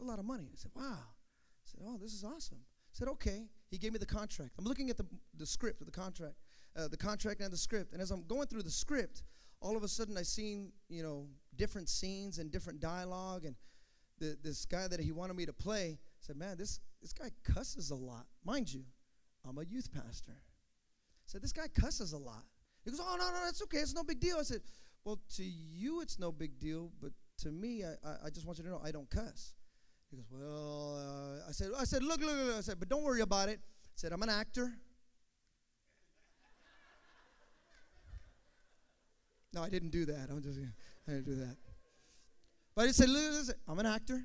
[0.03, 0.51] A lot of money.
[0.53, 0.83] I said, wow.
[0.93, 2.59] I said, oh, this is awesome.
[2.61, 3.47] I said, okay.
[3.71, 4.51] He gave me the contract.
[4.59, 6.35] I'm looking at the, the script of the contract,
[6.77, 7.95] uh, the contract and the script.
[7.95, 9.23] And as I'm going through the script,
[9.61, 13.45] all of a sudden I seen, you know, different scenes and different dialogue.
[13.45, 13.57] And
[14.19, 17.91] the, this guy that he wanted me to play said, Man, this, this guy cusses
[17.91, 18.27] a lot.
[18.45, 18.85] Mind you,
[19.47, 20.37] I'm a youth pastor.
[21.27, 22.45] Said, This guy cusses a lot.
[22.85, 23.79] He goes, Oh, no, no, that's okay.
[23.79, 24.37] It's no big deal.
[24.39, 24.63] I said,
[25.05, 28.59] Well, to you, it's no big deal, but to me, I, I, I just want
[28.59, 29.55] you to know I don't cuss.
[30.11, 32.57] He goes, Well, uh, I said, I said, look, look, look.
[32.57, 33.61] I said, but don't worry about it.
[33.61, 34.73] I said, I'm an actor.
[39.53, 40.29] No, I didn't do that.
[40.31, 40.59] I'm just
[41.07, 41.57] I didn't do that.
[42.75, 44.25] But I said, listen, I'm an actor.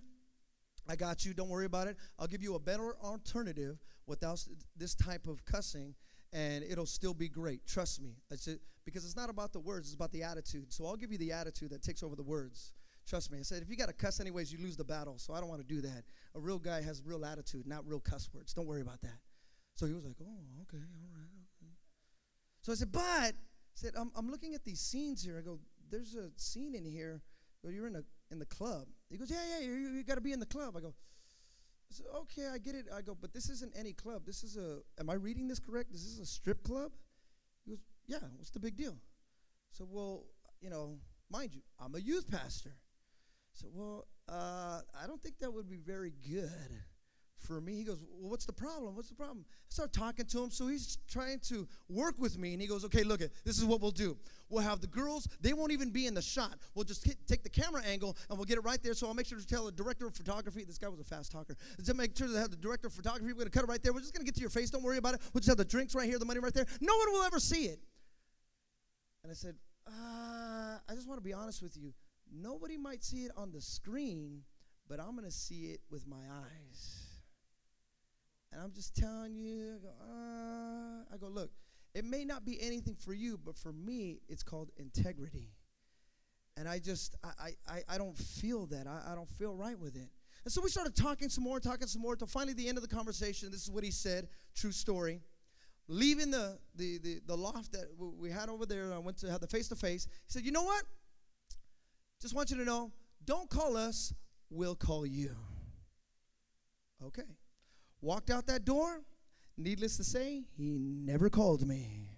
[0.88, 1.34] I got you.
[1.34, 1.98] Don't worry about it.
[2.20, 4.46] I'll give you a better alternative without
[4.76, 5.96] this type of cussing,
[6.34, 7.66] and it'll still be great.
[7.66, 8.18] Trust me.
[8.30, 8.60] That's it.
[8.86, 10.74] Because it's not about the words, it's about the attitude.
[10.74, 12.74] So I'll give you the attitude that takes over the words.
[13.08, 13.40] Trust me.
[13.40, 15.18] I said, if you got to cuss anyways, you lose the battle.
[15.18, 16.04] So I don't want to do that.
[16.36, 18.54] A real guy has real attitude, not real cuss words.
[18.54, 19.20] Don't worry about that.
[19.76, 21.30] So he was like, oh, okay, all right,
[21.62, 21.72] okay.
[22.62, 23.32] So I said, but, I
[23.74, 25.38] said, I'm, I'm looking at these scenes here.
[25.38, 25.60] I go,
[25.90, 27.22] there's a scene in here
[27.62, 28.88] where you're in, a, in the club.
[29.10, 30.76] He goes, yeah, yeah, you, you got to be in the club.
[30.78, 32.86] I go, I said, okay, I get it.
[32.94, 34.24] I go, but this isn't any club.
[34.26, 35.92] This is a, am I reading this correct?
[35.92, 36.92] This is a strip club?
[37.66, 38.98] He goes, yeah, what's the big deal?
[39.72, 40.26] So, well,
[40.62, 40.98] you know,
[41.30, 42.76] mind you, I'm a youth pastor.
[43.54, 46.84] So, well, uh, I don't think that would be very good
[47.44, 47.76] for me.
[47.76, 48.96] He goes, Well, what's the problem?
[48.96, 49.46] What's the problem?
[49.50, 50.52] I start talking to him.
[50.52, 52.54] So he's trying to work with me.
[52.54, 53.32] And he goes, Okay, look, it.
[53.46, 54.18] this is what we'll do.
[54.50, 56.56] We'll have the girls, they won't even be in the shot.
[56.76, 58.94] We'll just hit, take the camera angle and we'll get it right there.
[58.94, 61.32] So I'll make sure to tell the director of photography, this guy was a fast
[61.32, 63.26] talker, to make sure to have the director of photography.
[63.26, 63.94] We're going to cut it right there.
[63.94, 64.70] We're just going to get to your face.
[64.70, 65.22] Don't worry about it.
[65.34, 66.68] We'll just have the drinks right here, the money right there.
[66.82, 67.80] No one will ever see it.
[69.24, 69.56] And I said,
[69.88, 71.94] uh, I just want to be honest with you.
[72.32, 74.42] Nobody might see it on the screen,
[74.88, 77.13] but I'm going to see it with my eyes.
[78.54, 81.50] And I'm just telling you, I go, uh, I go, look,
[81.96, 85.50] it may not be anything for you, but for me, it's called integrity.
[86.56, 88.86] And I just, I, I, I don't feel that.
[88.86, 90.10] I, I don't feel right with it.
[90.44, 92.88] And so we started talking some more, talking some more, till finally the end of
[92.88, 93.50] the conversation.
[93.50, 95.22] This is what he said, true story.
[95.88, 99.42] Leaving the, the, the, the loft that we had over there, I went to have
[99.42, 100.06] the face to face.
[100.06, 100.84] He said, You know what?
[102.22, 102.92] Just want you to know,
[103.26, 104.14] don't call us,
[104.50, 105.36] we'll call you.
[107.04, 107.24] Okay.
[108.04, 109.02] Walked out that door.
[109.56, 112.10] Needless to say, he never called me.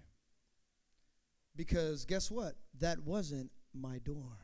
[1.56, 2.56] Because guess what?
[2.80, 4.40] That wasn't my door.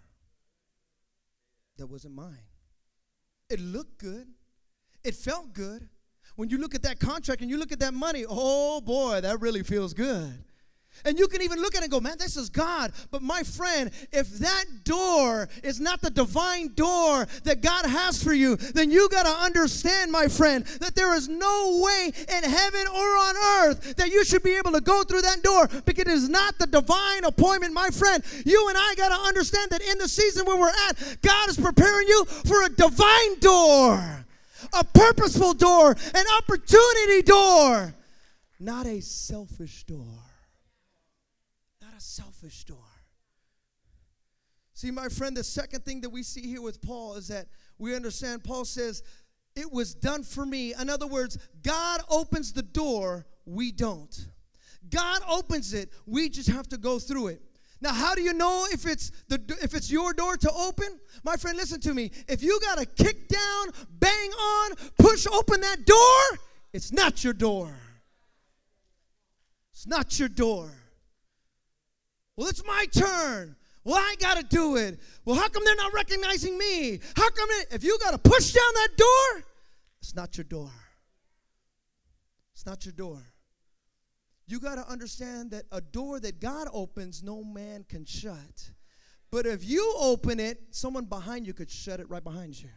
[1.78, 2.46] That wasn't mine.
[3.50, 4.28] It looked good.
[5.04, 5.89] It felt good.
[6.36, 9.42] When you look at that contract and you look at that money, oh boy, that
[9.42, 10.46] really feels good.
[11.06, 12.92] And you can even look at it and go, man, this is God.
[13.10, 18.34] But my friend, if that door is not the divine door that God has for
[18.34, 22.88] you, then you got to understand, my friend, that there is no way in heaven
[22.88, 26.08] or on earth that you should be able to go through that door because it
[26.08, 28.24] is not the divine appointment, my friend.
[28.46, 31.60] You and I got to understand that in the season where we're at, God is
[31.60, 34.26] preparing you for a divine door,
[34.74, 37.94] a purposeful door, an opportunity door,
[38.60, 40.21] not a selfish door
[42.02, 42.78] selfish door.
[44.74, 47.47] See, my friend, the second thing that we see here with Paul is that
[47.78, 49.04] we understand Paul says,
[49.56, 50.74] It was done for me.
[50.74, 54.28] In other words, God opens the door, we don't.
[54.89, 57.41] God opens it, we just have to go through it.
[57.80, 60.99] Now, how do you know if it's the if it's your door to open?
[61.24, 62.12] My friend, listen to me.
[62.28, 63.68] If you got to kick down,
[63.99, 66.39] bang on, push open that door,
[66.74, 67.74] it's not your door.
[69.72, 70.70] It's not your door.
[72.42, 73.56] Well, it's my turn.
[73.84, 75.00] Well, I got to do it.
[75.26, 77.00] Well, how come they're not recognizing me?
[77.16, 79.44] How come it, if you got to push down that door,
[80.02, 80.72] it's not your door.
[82.56, 83.22] It's not your door.
[84.48, 88.72] You got to understand that a door that God opens, no man can shut.
[89.30, 92.70] But if you open it, someone behind you could shut it right behind you.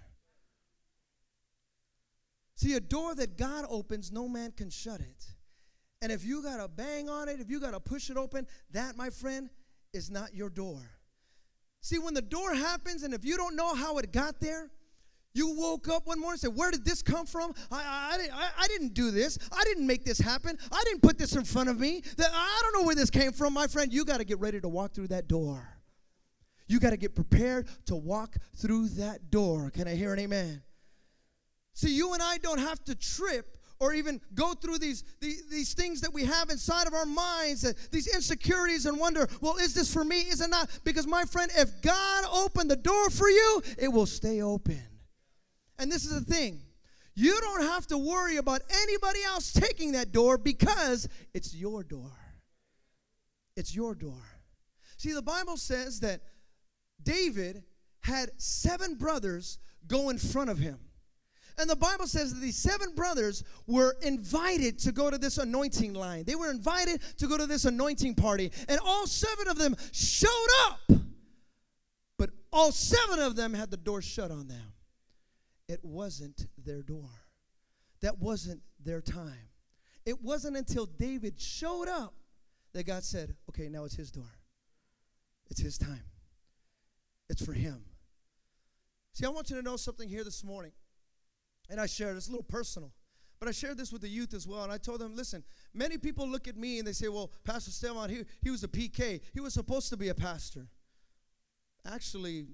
[2.56, 5.33] See, a door that God opens, no man can shut it.
[6.04, 8.46] And if you got to bang on it, if you got to push it open,
[8.72, 9.48] that, my friend,
[9.94, 10.82] is not your door.
[11.80, 14.70] See, when the door happens, and if you don't know how it got there,
[15.32, 17.54] you woke up one morning and said, Where did this come from?
[17.72, 19.38] I, I, I, I, didn't do this.
[19.50, 20.58] I didn't make this happen.
[20.70, 22.02] I didn't put this in front of me.
[22.18, 23.90] I don't know where this came from, my friend.
[23.90, 25.66] You got to get ready to walk through that door.
[26.68, 29.70] You got to get prepared to walk through that door.
[29.70, 30.62] Can I hear an amen?
[31.72, 35.74] See, you and I don't have to trip or even go through these, these, these
[35.74, 39.92] things that we have inside of our minds, these insecurities, and wonder, well, is this
[39.92, 40.20] for me?
[40.20, 40.70] Is it not?
[40.84, 44.82] Because, my friend, if God opened the door for you, it will stay open.
[45.78, 46.60] And this is the thing
[47.16, 52.10] you don't have to worry about anybody else taking that door because it's your door.
[53.56, 54.22] It's your door.
[54.96, 56.22] See, the Bible says that
[57.02, 57.62] David
[58.00, 60.78] had seven brothers go in front of him.
[61.58, 65.94] And the Bible says that these seven brothers were invited to go to this anointing
[65.94, 66.24] line.
[66.24, 68.50] They were invited to go to this anointing party.
[68.68, 70.80] And all seven of them showed up.
[72.18, 74.72] But all seven of them had the door shut on them.
[75.68, 77.08] It wasn't their door,
[78.02, 79.48] that wasn't their time.
[80.04, 82.14] It wasn't until David showed up
[82.74, 84.30] that God said, okay, now it's his door.
[85.50, 86.04] It's his time.
[87.30, 87.84] It's for him.
[89.12, 90.72] See, I want you to know something here this morning.
[91.70, 92.92] And I shared, it's a little personal.
[93.40, 95.44] But I shared this with the youth as well, and I told them, listen,
[95.74, 98.68] many people look at me and they say, well, Pastor Stefan, he, he was a
[98.68, 99.20] PK.
[99.32, 100.68] He was supposed to be a pastor.
[101.86, 102.46] Actually,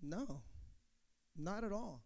[0.00, 0.42] no,
[1.36, 2.02] not at all.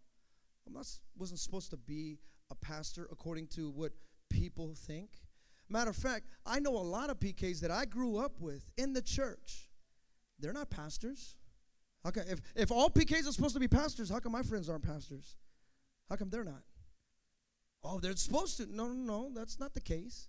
[0.67, 2.19] I not wasn't supposed to be
[2.51, 3.93] a pastor according to what
[4.31, 5.11] people think.
[5.69, 8.93] Matter of fact, I know a lot of PKs that I grew up with in
[8.93, 9.69] the church.
[10.39, 11.37] They're not pastors.
[12.07, 14.85] Okay, if, if all PKs are supposed to be pastors, how come my friends aren't
[14.85, 15.37] pastors?
[16.09, 16.63] How come they're not?
[17.83, 18.67] Oh, they're supposed to.
[18.75, 20.29] No, no, no, that's not the case.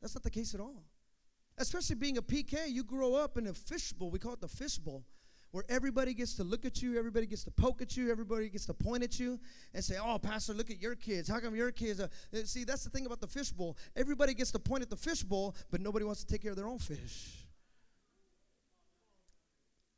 [0.00, 0.84] That's not the case at all.
[1.58, 4.10] Especially being a PK, you grow up in a fishbowl.
[4.10, 5.04] We call it the fishbowl
[5.52, 8.64] where everybody gets to look at you, everybody gets to poke at you, everybody gets
[8.66, 9.38] to point at you
[9.74, 11.28] and say, Oh, Pastor, look at your kids.
[11.28, 12.08] How come your kids are.
[12.34, 13.76] Uh, see, that's the thing about the fishbowl.
[13.94, 16.66] Everybody gets to point at the fishbowl, but nobody wants to take care of their
[16.66, 17.46] own fish.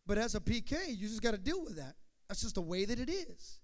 [0.06, 1.94] But as a PK, you just got to deal with that.
[2.28, 3.60] That's just the way that it is.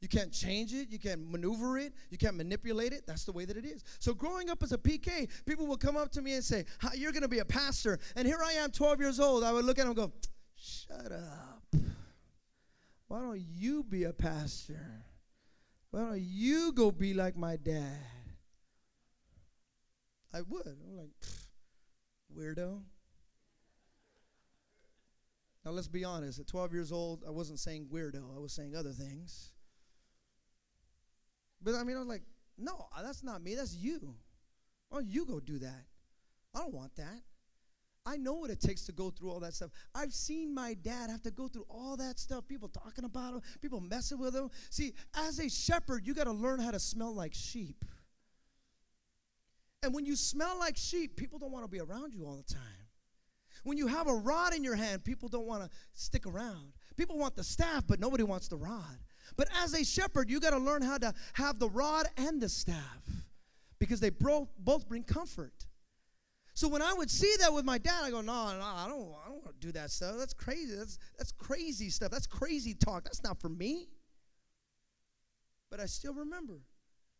[0.00, 0.90] You can't change it.
[0.90, 1.92] You can't maneuver it.
[2.10, 3.04] You can't manipulate it.
[3.06, 3.82] That's the way that it is.
[3.98, 7.10] So, growing up as a PK, people will come up to me and say, You're
[7.10, 7.98] going to be a pastor.
[8.14, 9.42] And here I am, 12 years old.
[9.42, 10.12] I would look at them and go,
[10.54, 11.74] Shut up.
[13.08, 15.04] Why don't you be a pastor?
[15.90, 17.98] Why don't you go be like my dad?
[20.32, 20.66] I would.
[20.66, 21.10] I'm like,
[22.36, 22.82] weirdo.
[25.64, 26.38] Now, let's be honest.
[26.38, 29.52] At 12 years old, I wasn't saying weirdo, I was saying other things.
[31.62, 32.22] But I mean, I was like,
[32.56, 33.54] no, that's not me.
[33.54, 34.14] That's you.
[34.92, 35.84] Don't you go do that?
[36.54, 37.20] I don't want that.
[38.06, 39.70] I know what it takes to go through all that stuff.
[39.94, 42.48] I've seen my dad have to go through all that stuff.
[42.48, 44.48] People talking about him, people messing with him.
[44.70, 47.84] See, as a shepherd, you got to learn how to smell like sheep.
[49.82, 52.54] And when you smell like sheep, people don't want to be around you all the
[52.54, 52.62] time.
[53.62, 56.72] When you have a rod in your hand, people don't want to stick around.
[56.96, 58.98] People want the staff, but nobody wants the rod.
[59.36, 62.48] But as a shepherd, you got to learn how to have the rod and the
[62.48, 63.02] staff
[63.78, 65.66] because they both bring comfort.
[66.54, 69.14] So when I would see that with my dad, I go, no, no, I don't,
[69.24, 70.16] I don't want to do that stuff.
[70.18, 70.74] That's crazy.
[70.74, 72.10] That's, that's crazy stuff.
[72.10, 73.04] That's crazy talk.
[73.04, 73.86] That's not for me.
[75.70, 76.60] But I still remember.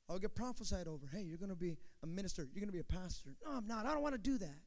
[0.09, 1.07] I'll get prophesied over.
[1.13, 2.49] Hey, you're going to be a minister.
[2.53, 3.37] You're going to be a pastor.
[3.45, 3.87] No, I'm not.
[3.87, 4.59] I don't want to do that.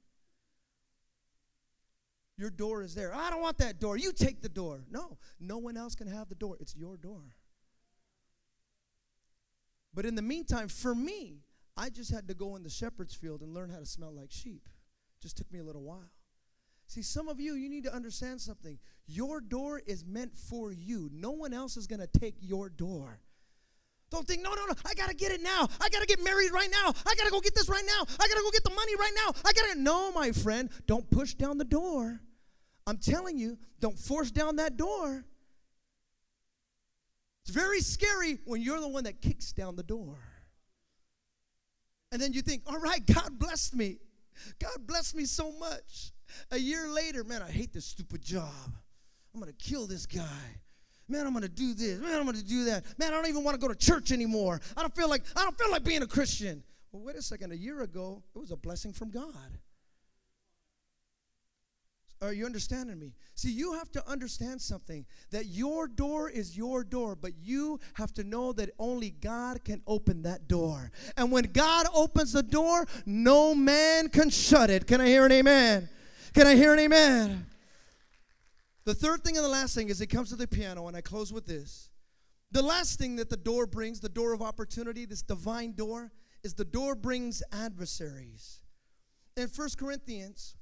[2.38, 3.14] Your door is there.
[3.14, 3.98] I don't want that door.
[3.98, 4.84] You take the door.
[4.90, 6.58] No, no one else can have the door.
[6.60, 7.36] It's your door.
[9.94, 11.42] But in the meantime, for me,
[11.78, 14.32] I just had to go in the shepherd's field and learn how to smell like
[14.32, 14.70] sheep.
[15.22, 16.10] Just took me a little while.
[16.88, 18.78] See, some of you, you need to understand something.
[19.08, 21.10] Your door is meant for you.
[21.14, 23.20] No one else is going to take your door.
[24.12, 25.70] Don't think, no, no, no, I got to get it now.
[25.80, 26.90] I got to get married right now.
[26.90, 28.06] I got to go get this right now.
[28.20, 29.34] I got to go get the money right now.
[29.46, 29.80] I got to.
[29.80, 32.20] No, my friend, don't push down the door.
[32.86, 35.24] I'm telling you, don't force down that door.
[37.46, 40.18] It's very scary when you're the one that kicks down the door.
[42.12, 44.00] And then you think, all right, God blessed me.
[44.60, 46.12] God blessed me so much.
[46.52, 48.76] A year later, man, I hate this stupid job.
[49.34, 50.62] I'm to kill this guy.
[51.12, 52.00] Man, I'm to do this.
[52.00, 52.86] Man, I'm to do that.
[52.98, 54.62] Man, I don't even want to go to church anymore.
[54.78, 56.64] I don't feel like I don't feel like being a Christian.
[56.92, 57.52] Well, wait a second.
[57.52, 59.60] A year ago, it was a blessing from God.
[62.22, 63.14] Are you understanding me?
[63.34, 68.14] See, you have to understand something that your door is your door, but you have
[68.14, 70.92] to know that only God can open that door.
[71.18, 74.86] And when God opens the door, no man can shut it.
[74.86, 75.90] Can I hear an amen?
[76.34, 77.48] Can I hear an amen?
[78.84, 81.02] The third thing and the last thing is it comes to the piano, and I
[81.02, 81.90] close with this.
[82.52, 86.12] The last thing that the door brings, the door of opportunity, this divine door,
[86.44, 88.62] is the door brings adversaries.
[89.38, 90.56] In First Corinthians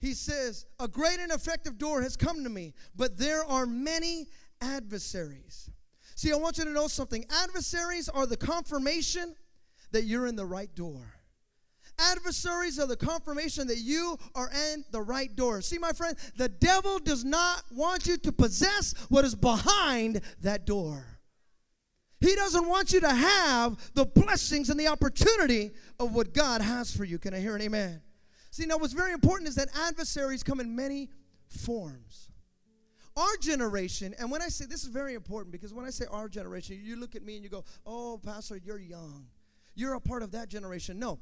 [0.00, 4.26] he says, A great and effective door has come to me, but there are many
[4.60, 5.70] adversaries.
[6.14, 7.24] See, I want you to know something.
[7.30, 9.34] Adversaries are the confirmation
[9.92, 11.14] that you're in the right door.
[11.98, 15.62] Adversaries are the confirmation that you are in the right door.
[15.62, 20.66] See, my friend, the devil does not want you to possess what is behind that
[20.66, 21.04] door.
[22.20, 26.94] He doesn't want you to have the blessings and the opportunity of what God has
[26.94, 27.18] for you.
[27.18, 28.00] Can I hear an amen?
[28.50, 31.10] See, now what's very important is that adversaries come in many
[31.48, 32.30] forms.
[33.16, 36.28] Our generation, and when I say this is very important because when I say our
[36.28, 39.26] generation, you look at me and you go, oh, Pastor, you're young.
[39.74, 40.98] You're a part of that generation.
[40.98, 41.18] No.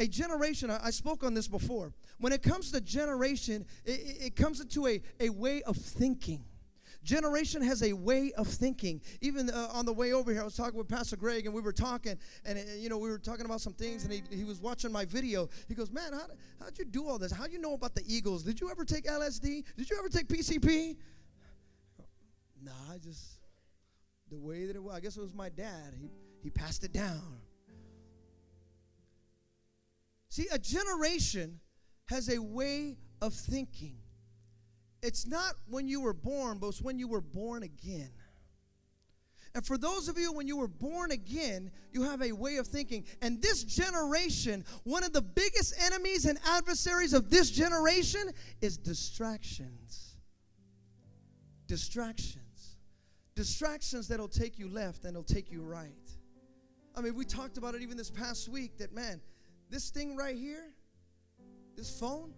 [0.00, 1.92] A generation, I, spoke on this before.
[2.18, 6.42] When it comes to generation, it, it comes into a, a way of thinking.
[7.04, 9.02] Generation has a way of thinking.
[9.20, 11.60] Even uh, on the way over here, I was talking with Pastor Greg, and we
[11.60, 14.44] were talking, and uh, you know, we were talking about some things, and he, he
[14.44, 15.50] was watching my video.
[15.68, 16.26] He goes, "Man, how
[16.60, 17.30] how'd you do all this?
[17.30, 18.42] How do you know about the Eagles?
[18.42, 19.64] Did you ever take LSD?
[19.76, 20.96] Did you ever take PCP?"
[22.62, 23.38] Nah, I just
[24.30, 24.94] the way that it was.
[24.94, 25.94] I guess it was my dad.
[26.00, 26.08] He
[26.42, 27.40] he passed it down.
[30.30, 31.60] See, a generation
[32.06, 33.96] has a way of thinking.
[35.02, 38.10] It's not when you were born, but it's when you were born again.
[39.54, 42.68] And for those of you, when you were born again, you have a way of
[42.68, 43.04] thinking.
[43.20, 50.14] And this generation, one of the biggest enemies and adversaries of this generation is distractions.
[51.66, 52.76] Distractions.
[53.34, 55.90] Distractions that'll take you left and it'll take you right.
[56.94, 59.20] I mean, we talked about it even this past week that, man,
[59.70, 60.64] this thing right here,
[61.76, 62.32] this phone,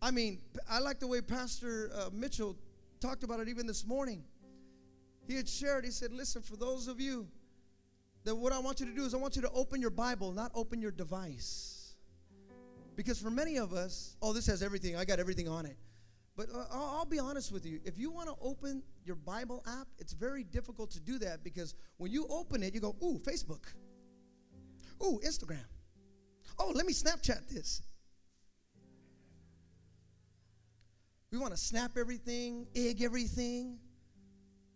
[0.00, 0.40] I mean,
[0.70, 2.56] I like the way Pastor uh, Mitchell
[3.00, 4.22] talked about it even this morning.
[5.26, 7.26] He had shared, he said, Listen, for those of you
[8.24, 10.32] that what I want you to do is I want you to open your Bible,
[10.32, 11.94] not open your device.
[12.94, 15.76] Because for many of us, oh, this has everything, I got everything on it.
[16.36, 17.80] But uh, I'll, I'll be honest with you.
[17.84, 21.74] If you want to open your Bible app, it's very difficult to do that because
[21.96, 23.64] when you open it, you go, ooh, Facebook.
[25.02, 25.64] Ooh, Instagram.
[26.58, 27.82] Oh, let me Snapchat this.
[31.30, 33.78] We want to snap everything, egg everything.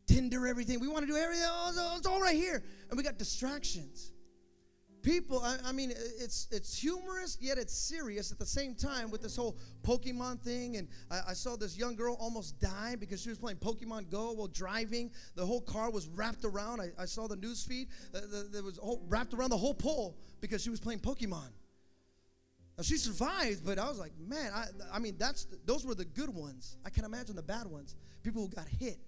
[0.07, 0.81] Tinder everything.
[0.81, 1.47] We want to do everything.
[1.49, 2.65] Oh, it's all right here.
[2.89, 4.13] And we got distractions.
[5.03, 9.23] People, I, I, mean, it's it's humorous, yet it's serious at the same time with
[9.23, 10.77] this whole Pokemon thing.
[10.77, 14.33] And I, I saw this young girl almost die because she was playing Pokemon Go
[14.33, 15.11] while driving.
[15.37, 16.81] The whole car was wrapped around.
[16.81, 17.89] I, I saw the news feed.
[18.15, 18.79] Uh, the, there was
[19.09, 21.49] wrapped around the whole pole because she was playing Pokemon.
[22.81, 26.07] Now, she survived, but I was like, man, I, I mean, that's those were the
[26.07, 26.79] good ones.
[26.83, 27.95] I can imagine the bad ones.
[28.23, 28.99] People who got hit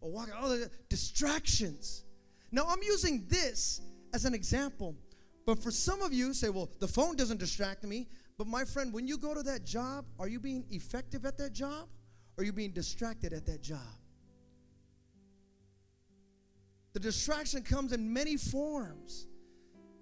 [0.00, 2.04] or walking, all the distractions.
[2.50, 3.82] Now, I'm using this
[4.14, 4.96] as an example,
[5.44, 8.08] but for some of you, say, well, the phone doesn't distract me.
[8.38, 11.52] But my friend, when you go to that job, are you being effective at that
[11.52, 11.88] job?
[12.38, 13.98] Or are you being distracted at that job?
[16.94, 19.26] The distraction comes in many forms.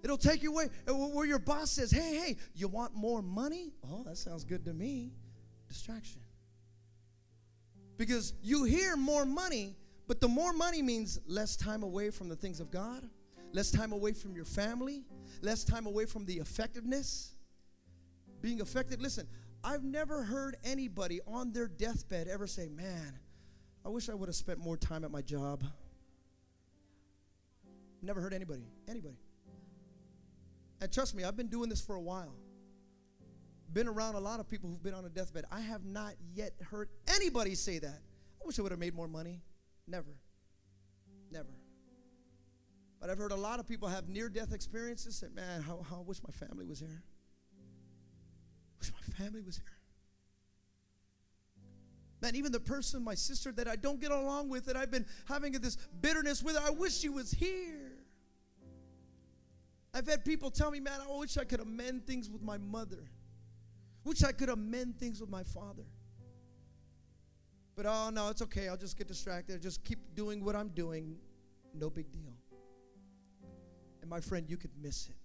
[0.03, 3.73] It'll take you away where your boss says, hey, hey, you want more money?
[3.83, 5.11] Oh, that sounds good to me.
[5.67, 6.21] Distraction.
[7.97, 9.75] Because you hear more money,
[10.07, 13.03] but the more money means less time away from the things of God,
[13.51, 15.03] less time away from your family,
[15.41, 17.35] less time away from the effectiveness.
[18.41, 19.01] Being effective.
[19.01, 19.27] Listen,
[19.65, 23.19] I've never heard anybody on their deathbed ever say, Man,
[23.85, 25.63] I wish I would have spent more time at my job.
[28.01, 28.63] Never heard anybody.
[28.87, 29.17] Anybody.
[30.81, 32.35] And trust me, I've been doing this for a while.
[33.73, 35.45] Been around a lot of people who've been on a deathbed.
[35.51, 37.99] I have not yet heard anybody say that.
[38.41, 39.41] I wish I would have made more money.
[39.87, 40.17] Never.
[41.31, 41.49] Never.
[42.99, 45.97] But I've heard a lot of people have near death experiences say, man, how, how
[45.97, 47.03] I wish my family was here.
[48.79, 49.65] Wish my family was here.
[52.21, 55.05] Man, even the person, my sister, that I don't get along with, that I've been
[55.25, 57.88] having this bitterness with, I wish she was here.
[59.93, 63.09] I've had people tell me, man, I wish I could amend things with my mother.
[64.03, 65.85] Wish I could amend things with my father.
[67.75, 68.67] But oh no, it's okay.
[68.67, 69.61] I'll just get distracted.
[69.61, 71.17] Just keep doing what I'm doing.
[71.73, 72.33] No big deal.
[74.01, 75.15] And my friend, you could miss it.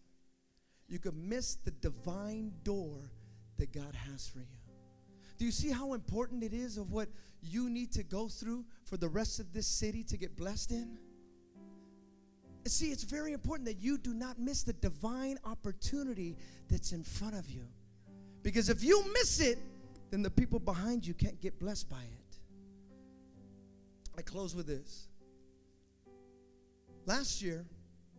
[0.88, 3.10] You could miss the divine door
[3.58, 4.46] that God has for you.
[5.38, 7.08] Do you see how important it is of what
[7.42, 10.98] you need to go through for the rest of this city to get blessed in?
[12.66, 16.36] See, it's very important that you do not miss the divine opportunity
[16.68, 17.64] that's in front of you.
[18.42, 19.58] Because if you miss it,
[20.10, 22.38] then the people behind you can't get blessed by it.
[24.16, 25.08] I close with this.
[27.06, 27.66] Last year,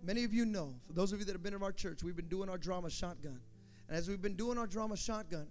[0.03, 2.15] many of you know, for those of you that have been in our church, we've
[2.15, 3.39] been doing our drama shotgun.
[3.87, 5.47] And as we've been doing our drama shotgun,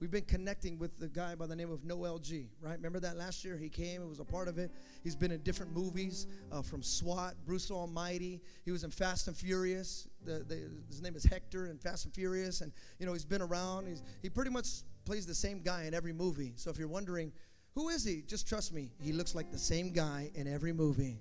[0.00, 2.48] we've been connecting with the guy by the name of Noel G.
[2.60, 2.76] Right?
[2.76, 4.70] Remember that last year he came and was a part of it.
[5.02, 8.40] He's been in different movies, uh, from SWAT, Bruce Almighty.
[8.64, 10.08] He was in Fast and Furious.
[10.24, 13.42] The, the, his name is Hector in Fast and Furious, and you know he's been
[13.42, 13.86] around.
[13.88, 14.68] He's, he pretty much
[15.04, 16.52] plays the same guy in every movie.
[16.56, 17.32] So if you're wondering
[17.76, 18.22] who is he?
[18.26, 18.90] Just trust me.
[19.02, 21.20] He looks like the same guy in every movie.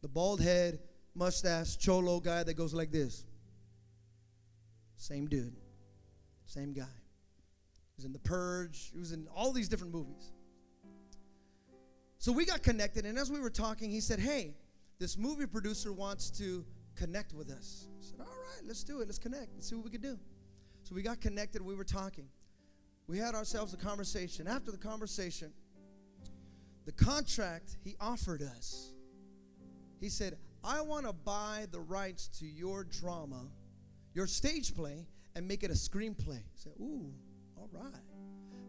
[0.00, 0.78] The bald head,
[1.14, 3.26] mustache, cholo guy that goes like this.
[4.96, 5.54] Same dude.
[6.46, 6.84] Same guy.
[7.96, 8.90] He was in The Purge.
[8.92, 10.32] He was in all these different movies.
[12.18, 14.54] So we got connected, and as we were talking, he said, Hey,
[14.98, 16.64] this movie producer wants to
[16.94, 17.86] connect with us.
[17.98, 19.06] I said, All right, let's do it.
[19.06, 19.54] Let's connect.
[19.54, 20.18] Let's see what we can do.
[20.82, 22.28] So we got connected, we were talking
[23.06, 24.46] we had ourselves a conversation.
[24.46, 25.52] After the conversation,
[26.86, 28.92] the contract he offered us,
[30.00, 33.46] he said, I want to buy the rights to your drama,
[34.14, 36.38] your stage play, and make it a screenplay.
[36.38, 37.12] I said, Ooh,
[37.74, 37.92] all right.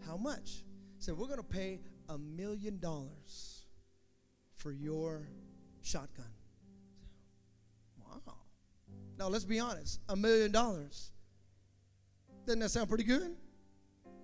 [0.05, 0.63] How much?
[0.99, 3.65] Said, We're going to pay a million dollars
[4.55, 5.27] for your
[5.81, 6.25] shotgun.
[7.99, 8.35] Wow.
[9.17, 9.99] Now let's be honest.
[10.09, 11.11] A million dollars.
[12.45, 13.35] Doesn't that sound pretty good?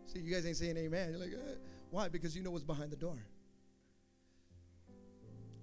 [0.07, 1.11] See, you guys ain't saying amen.
[1.11, 1.55] You're like, uh,
[1.89, 2.07] why?
[2.07, 3.17] Because you know what's behind the door.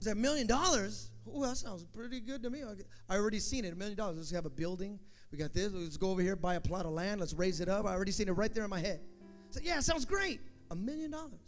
[0.00, 1.10] Is that a million dollars?
[1.26, 2.62] Oh, that sounds pretty good to me.
[3.08, 3.72] I already seen it.
[3.72, 4.16] A million dollars.
[4.16, 4.98] Let's have a building.
[5.30, 5.72] We got this.
[5.72, 7.20] Let's go over here, buy a plot of land.
[7.20, 7.86] Let's raise it up.
[7.86, 9.00] I already seen it right there in my head.
[9.02, 10.40] I said, yeah, sounds great.
[10.70, 11.40] A million dollars.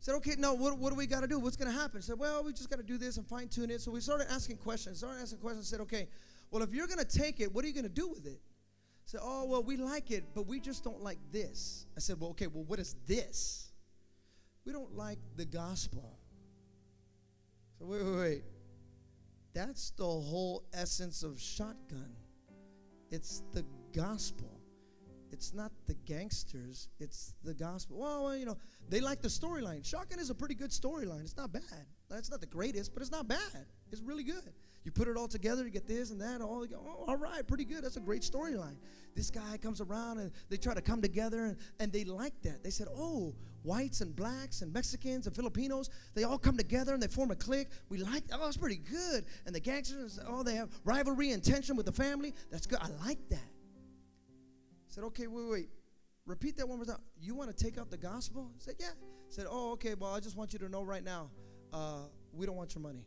[0.00, 1.38] Said, okay, no, what, what do we got to do?
[1.38, 1.96] What's going to happen?
[1.96, 3.80] I said, well, we just got to do this and fine tune it.
[3.80, 4.98] So we started asking questions.
[4.98, 5.66] Started asking questions.
[5.66, 6.08] Said, okay,
[6.50, 8.38] well, if you're going to take it, what are you going to do with it?
[8.38, 11.86] I said, oh, well, we like it, but we just don't like this.
[11.96, 13.72] I said, well, okay, well, what is this?
[14.66, 16.18] We don't like the gospel.
[17.78, 18.42] So wait, wait, wait.
[19.54, 22.12] That's the whole essence of shotgun.
[23.14, 24.50] It's the gospel.
[25.30, 27.98] It's not the gangsters, it's the gospel.
[27.98, 28.56] Well, well you know,
[28.88, 29.84] they like the storyline.
[29.84, 31.20] Shotgun is a pretty good storyline.
[31.20, 31.86] It's not bad.
[32.10, 33.66] That's not the greatest, but it's not bad.
[33.92, 34.52] It's really good.
[34.84, 36.42] You put it all together, you get this and that.
[36.42, 37.82] All, oh, all right, pretty good.
[37.82, 38.76] That's a great storyline.
[39.14, 42.62] This guy comes around and they try to come together and, and they like that.
[42.62, 47.02] They said, oh, whites and blacks and Mexicans and Filipinos, they all come together and
[47.02, 47.68] they form a clique.
[47.88, 48.24] We like.
[48.32, 49.24] Oh, that's pretty good.
[49.46, 52.34] And the gangsters, oh, they have rivalry and tension with the family.
[52.50, 52.78] That's good.
[52.82, 53.38] I like that.
[54.88, 55.68] Said, okay, wait, wait.
[56.26, 56.98] Repeat that one more time.
[57.20, 58.50] You want to take out the gospel?
[58.54, 58.88] I said, yeah.
[58.88, 61.30] I said, oh, okay, well, I just want you to know right now,
[61.72, 63.04] uh, we don't want your money.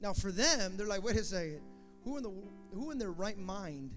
[0.00, 1.60] Now, for them, they're like, wait a second.
[2.04, 2.32] Who in, the,
[2.72, 3.92] who in their right mind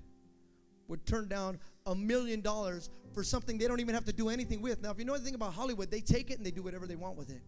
[0.88, 4.62] would turn down a million dollars for something they don't even have to do anything
[4.62, 4.82] with?
[4.82, 6.96] Now, if you know anything about Hollywood, they take it and they do whatever they
[6.96, 7.42] want with it.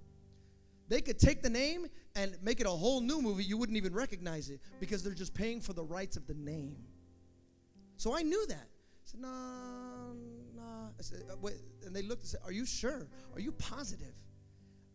[0.87, 3.43] They could take the name and make it a whole new movie.
[3.43, 6.77] You wouldn't even recognize it because they're just paying for the rights of the name.
[7.97, 8.67] So I knew that.
[8.67, 10.13] I said, nah,
[10.55, 10.87] nah.
[10.97, 11.55] I said, uh, wait.
[11.85, 13.07] And they looked and said, are you sure?
[13.33, 14.13] Are you positive?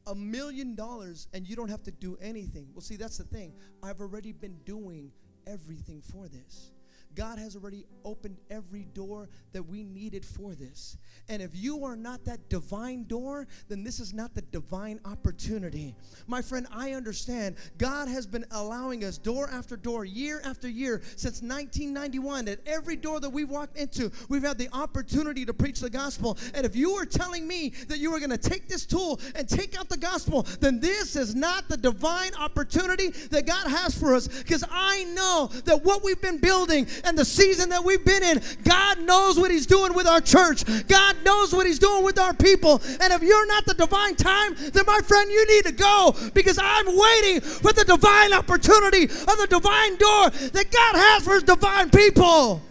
[0.09, 2.69] A million dollars and you don't have to do anything.
[2.73, 3.53] Well, see, that's the thing.
[3.83, 5.13] I've already been doing
[5.47, 6.73] everything for this.
[7.19, 10.97] God has already opened every door that we needed for this.
[11.29, 15.97] And if you are not that divine door, then this is not the divine opportunity.
[16.29, 21.03] My friend, I understand God has been allowing us door after door, year after year,
[21.17, 22.47] since 1991.
[22.47, 26.39] At every door that we've walked into, we've had the opportunity to preach the gospel.
[26.55, 29.49] And if you are telling me that you are going to take this tool and
[29.49, 34.15] take out the gospel, then this is not the divine opportunity that God has for
[34.15, 34.29] us.
[34.29, 38.43] Because I know that what we've been building and the season that we've been in,
[38.63, 40.65] God knows what He's doing with our church.
[40.87, 42.83] God knows what He's doing with our people.
[43.01, 46.59] And if you're not the divine time, then my friend, you need to go because
[46.63, 51.43] I'm waiting for the divine opportunity of the divine door that God has for His
[51.43, 52.63] divine people.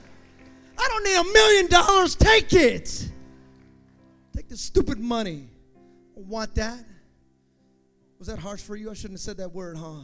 [0.77, 2.15] I don't need a million dollars.
[2.15, 3.09] Take it.
[4.35, 5.49] Take the stupid money.
[6.15, 6.83] Want that?
[8.19, 8.91] Was that harsh for you?
[8.91, 10.01] I shouldn't have said that word, huh?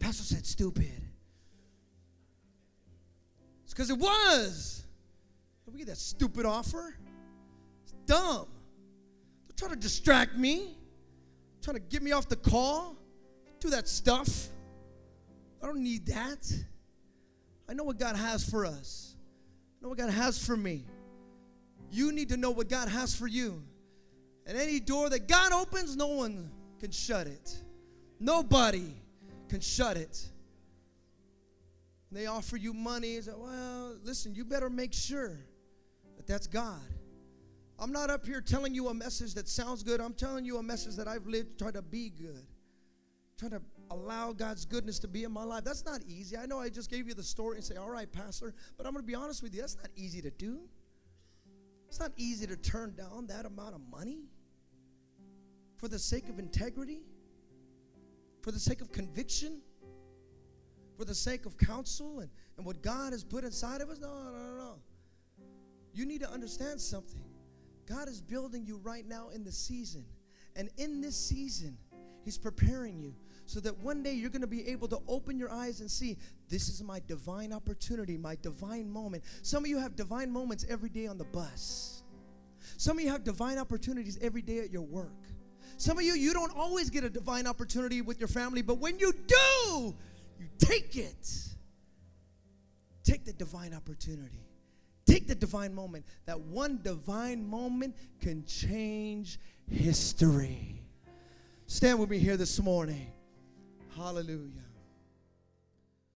[0.00, 1.07] Pastor said stupid
[3.78, 4.82] because it was.
[5.72, 6.96] We get that stupid offer.
[7.84, 8.48] It's dumb.
[9.46, 10.76] They're trying to distract me,
[11.62, 12.96] trying to get me off the call,
[13.60, 14.48] do that stuff.
[15.62, 16.52] I don't need that.
[17.68, 19.14] I know what God has for us.
[19.78, 20.84] I know what God has for me.
[21.92, 23.62] You need to know what God has for you.
[24.44, 26.50] And any door that God opens, no one
[26.80, 27.56] can shut it.
[28.18, 28.96] Nobody
[29.48, 30.18] can shut it
[32.10, 33.14] they offer you money.
[33.14, 35.38] It's like, well, listen, you better make sure
[36.16, 36.80] that that's God.
[37.78, 40.00] I'm not up here telling you a message that sounds good.
[40.00, 42.46] I'm telling you a message that I've lived, try to be good.
[43.38, 45.64] trying to allow God's goodness to be in my life.
[45.64, 46.36] That's not easy.
[46.36, 48.92] I know I just gave you the story and say, all right, Pastor, but I'm
[48.92, 49.60] going to be honest with you.
[49.60, 50.60] That's not easy to do.
[51.86, 54.24] It's not easy to turn down that amount of money
[55.76, 57.00] for the sake of integrity,
[58.42, 59.60] for the sake of conviction
[60.98, 64.00] for the sake of counsel and, and what God has put inside of us?
[64.00, 64.74] No, no, no, no.
[65.94, 67.22] You need to understand something.
[67.88, 70.04] God is building you right now in the season.
[70.56, 71.78] And in this season,
[72.24, 73.14] He's preparing you
[73.46, 76.18] so that one day you're going to be able to open your eyes and see
[76.50, 79.22] this is my divine opportunity, my divine moment.
[79.42, 82.02] Some of you have divine moments every day on the bus.
[82.76, 85.14] Some of you have divine opportunities every day at your work.
[85.78, 88.98] Some of you, you don't always get a divine opportunity with your family, but when
[88.98, 89.94] you do,
[90.38, 91.28] you take it.
[93.04, 94.44] Take the divine opportunity.
[95.06, 96.04] Take the divine moment.
[96.26, 100.82] That one divine moment can change history.
[101.66, 103.10] Stand with me here this morning.
[103.96, 104.67] Hallelujah.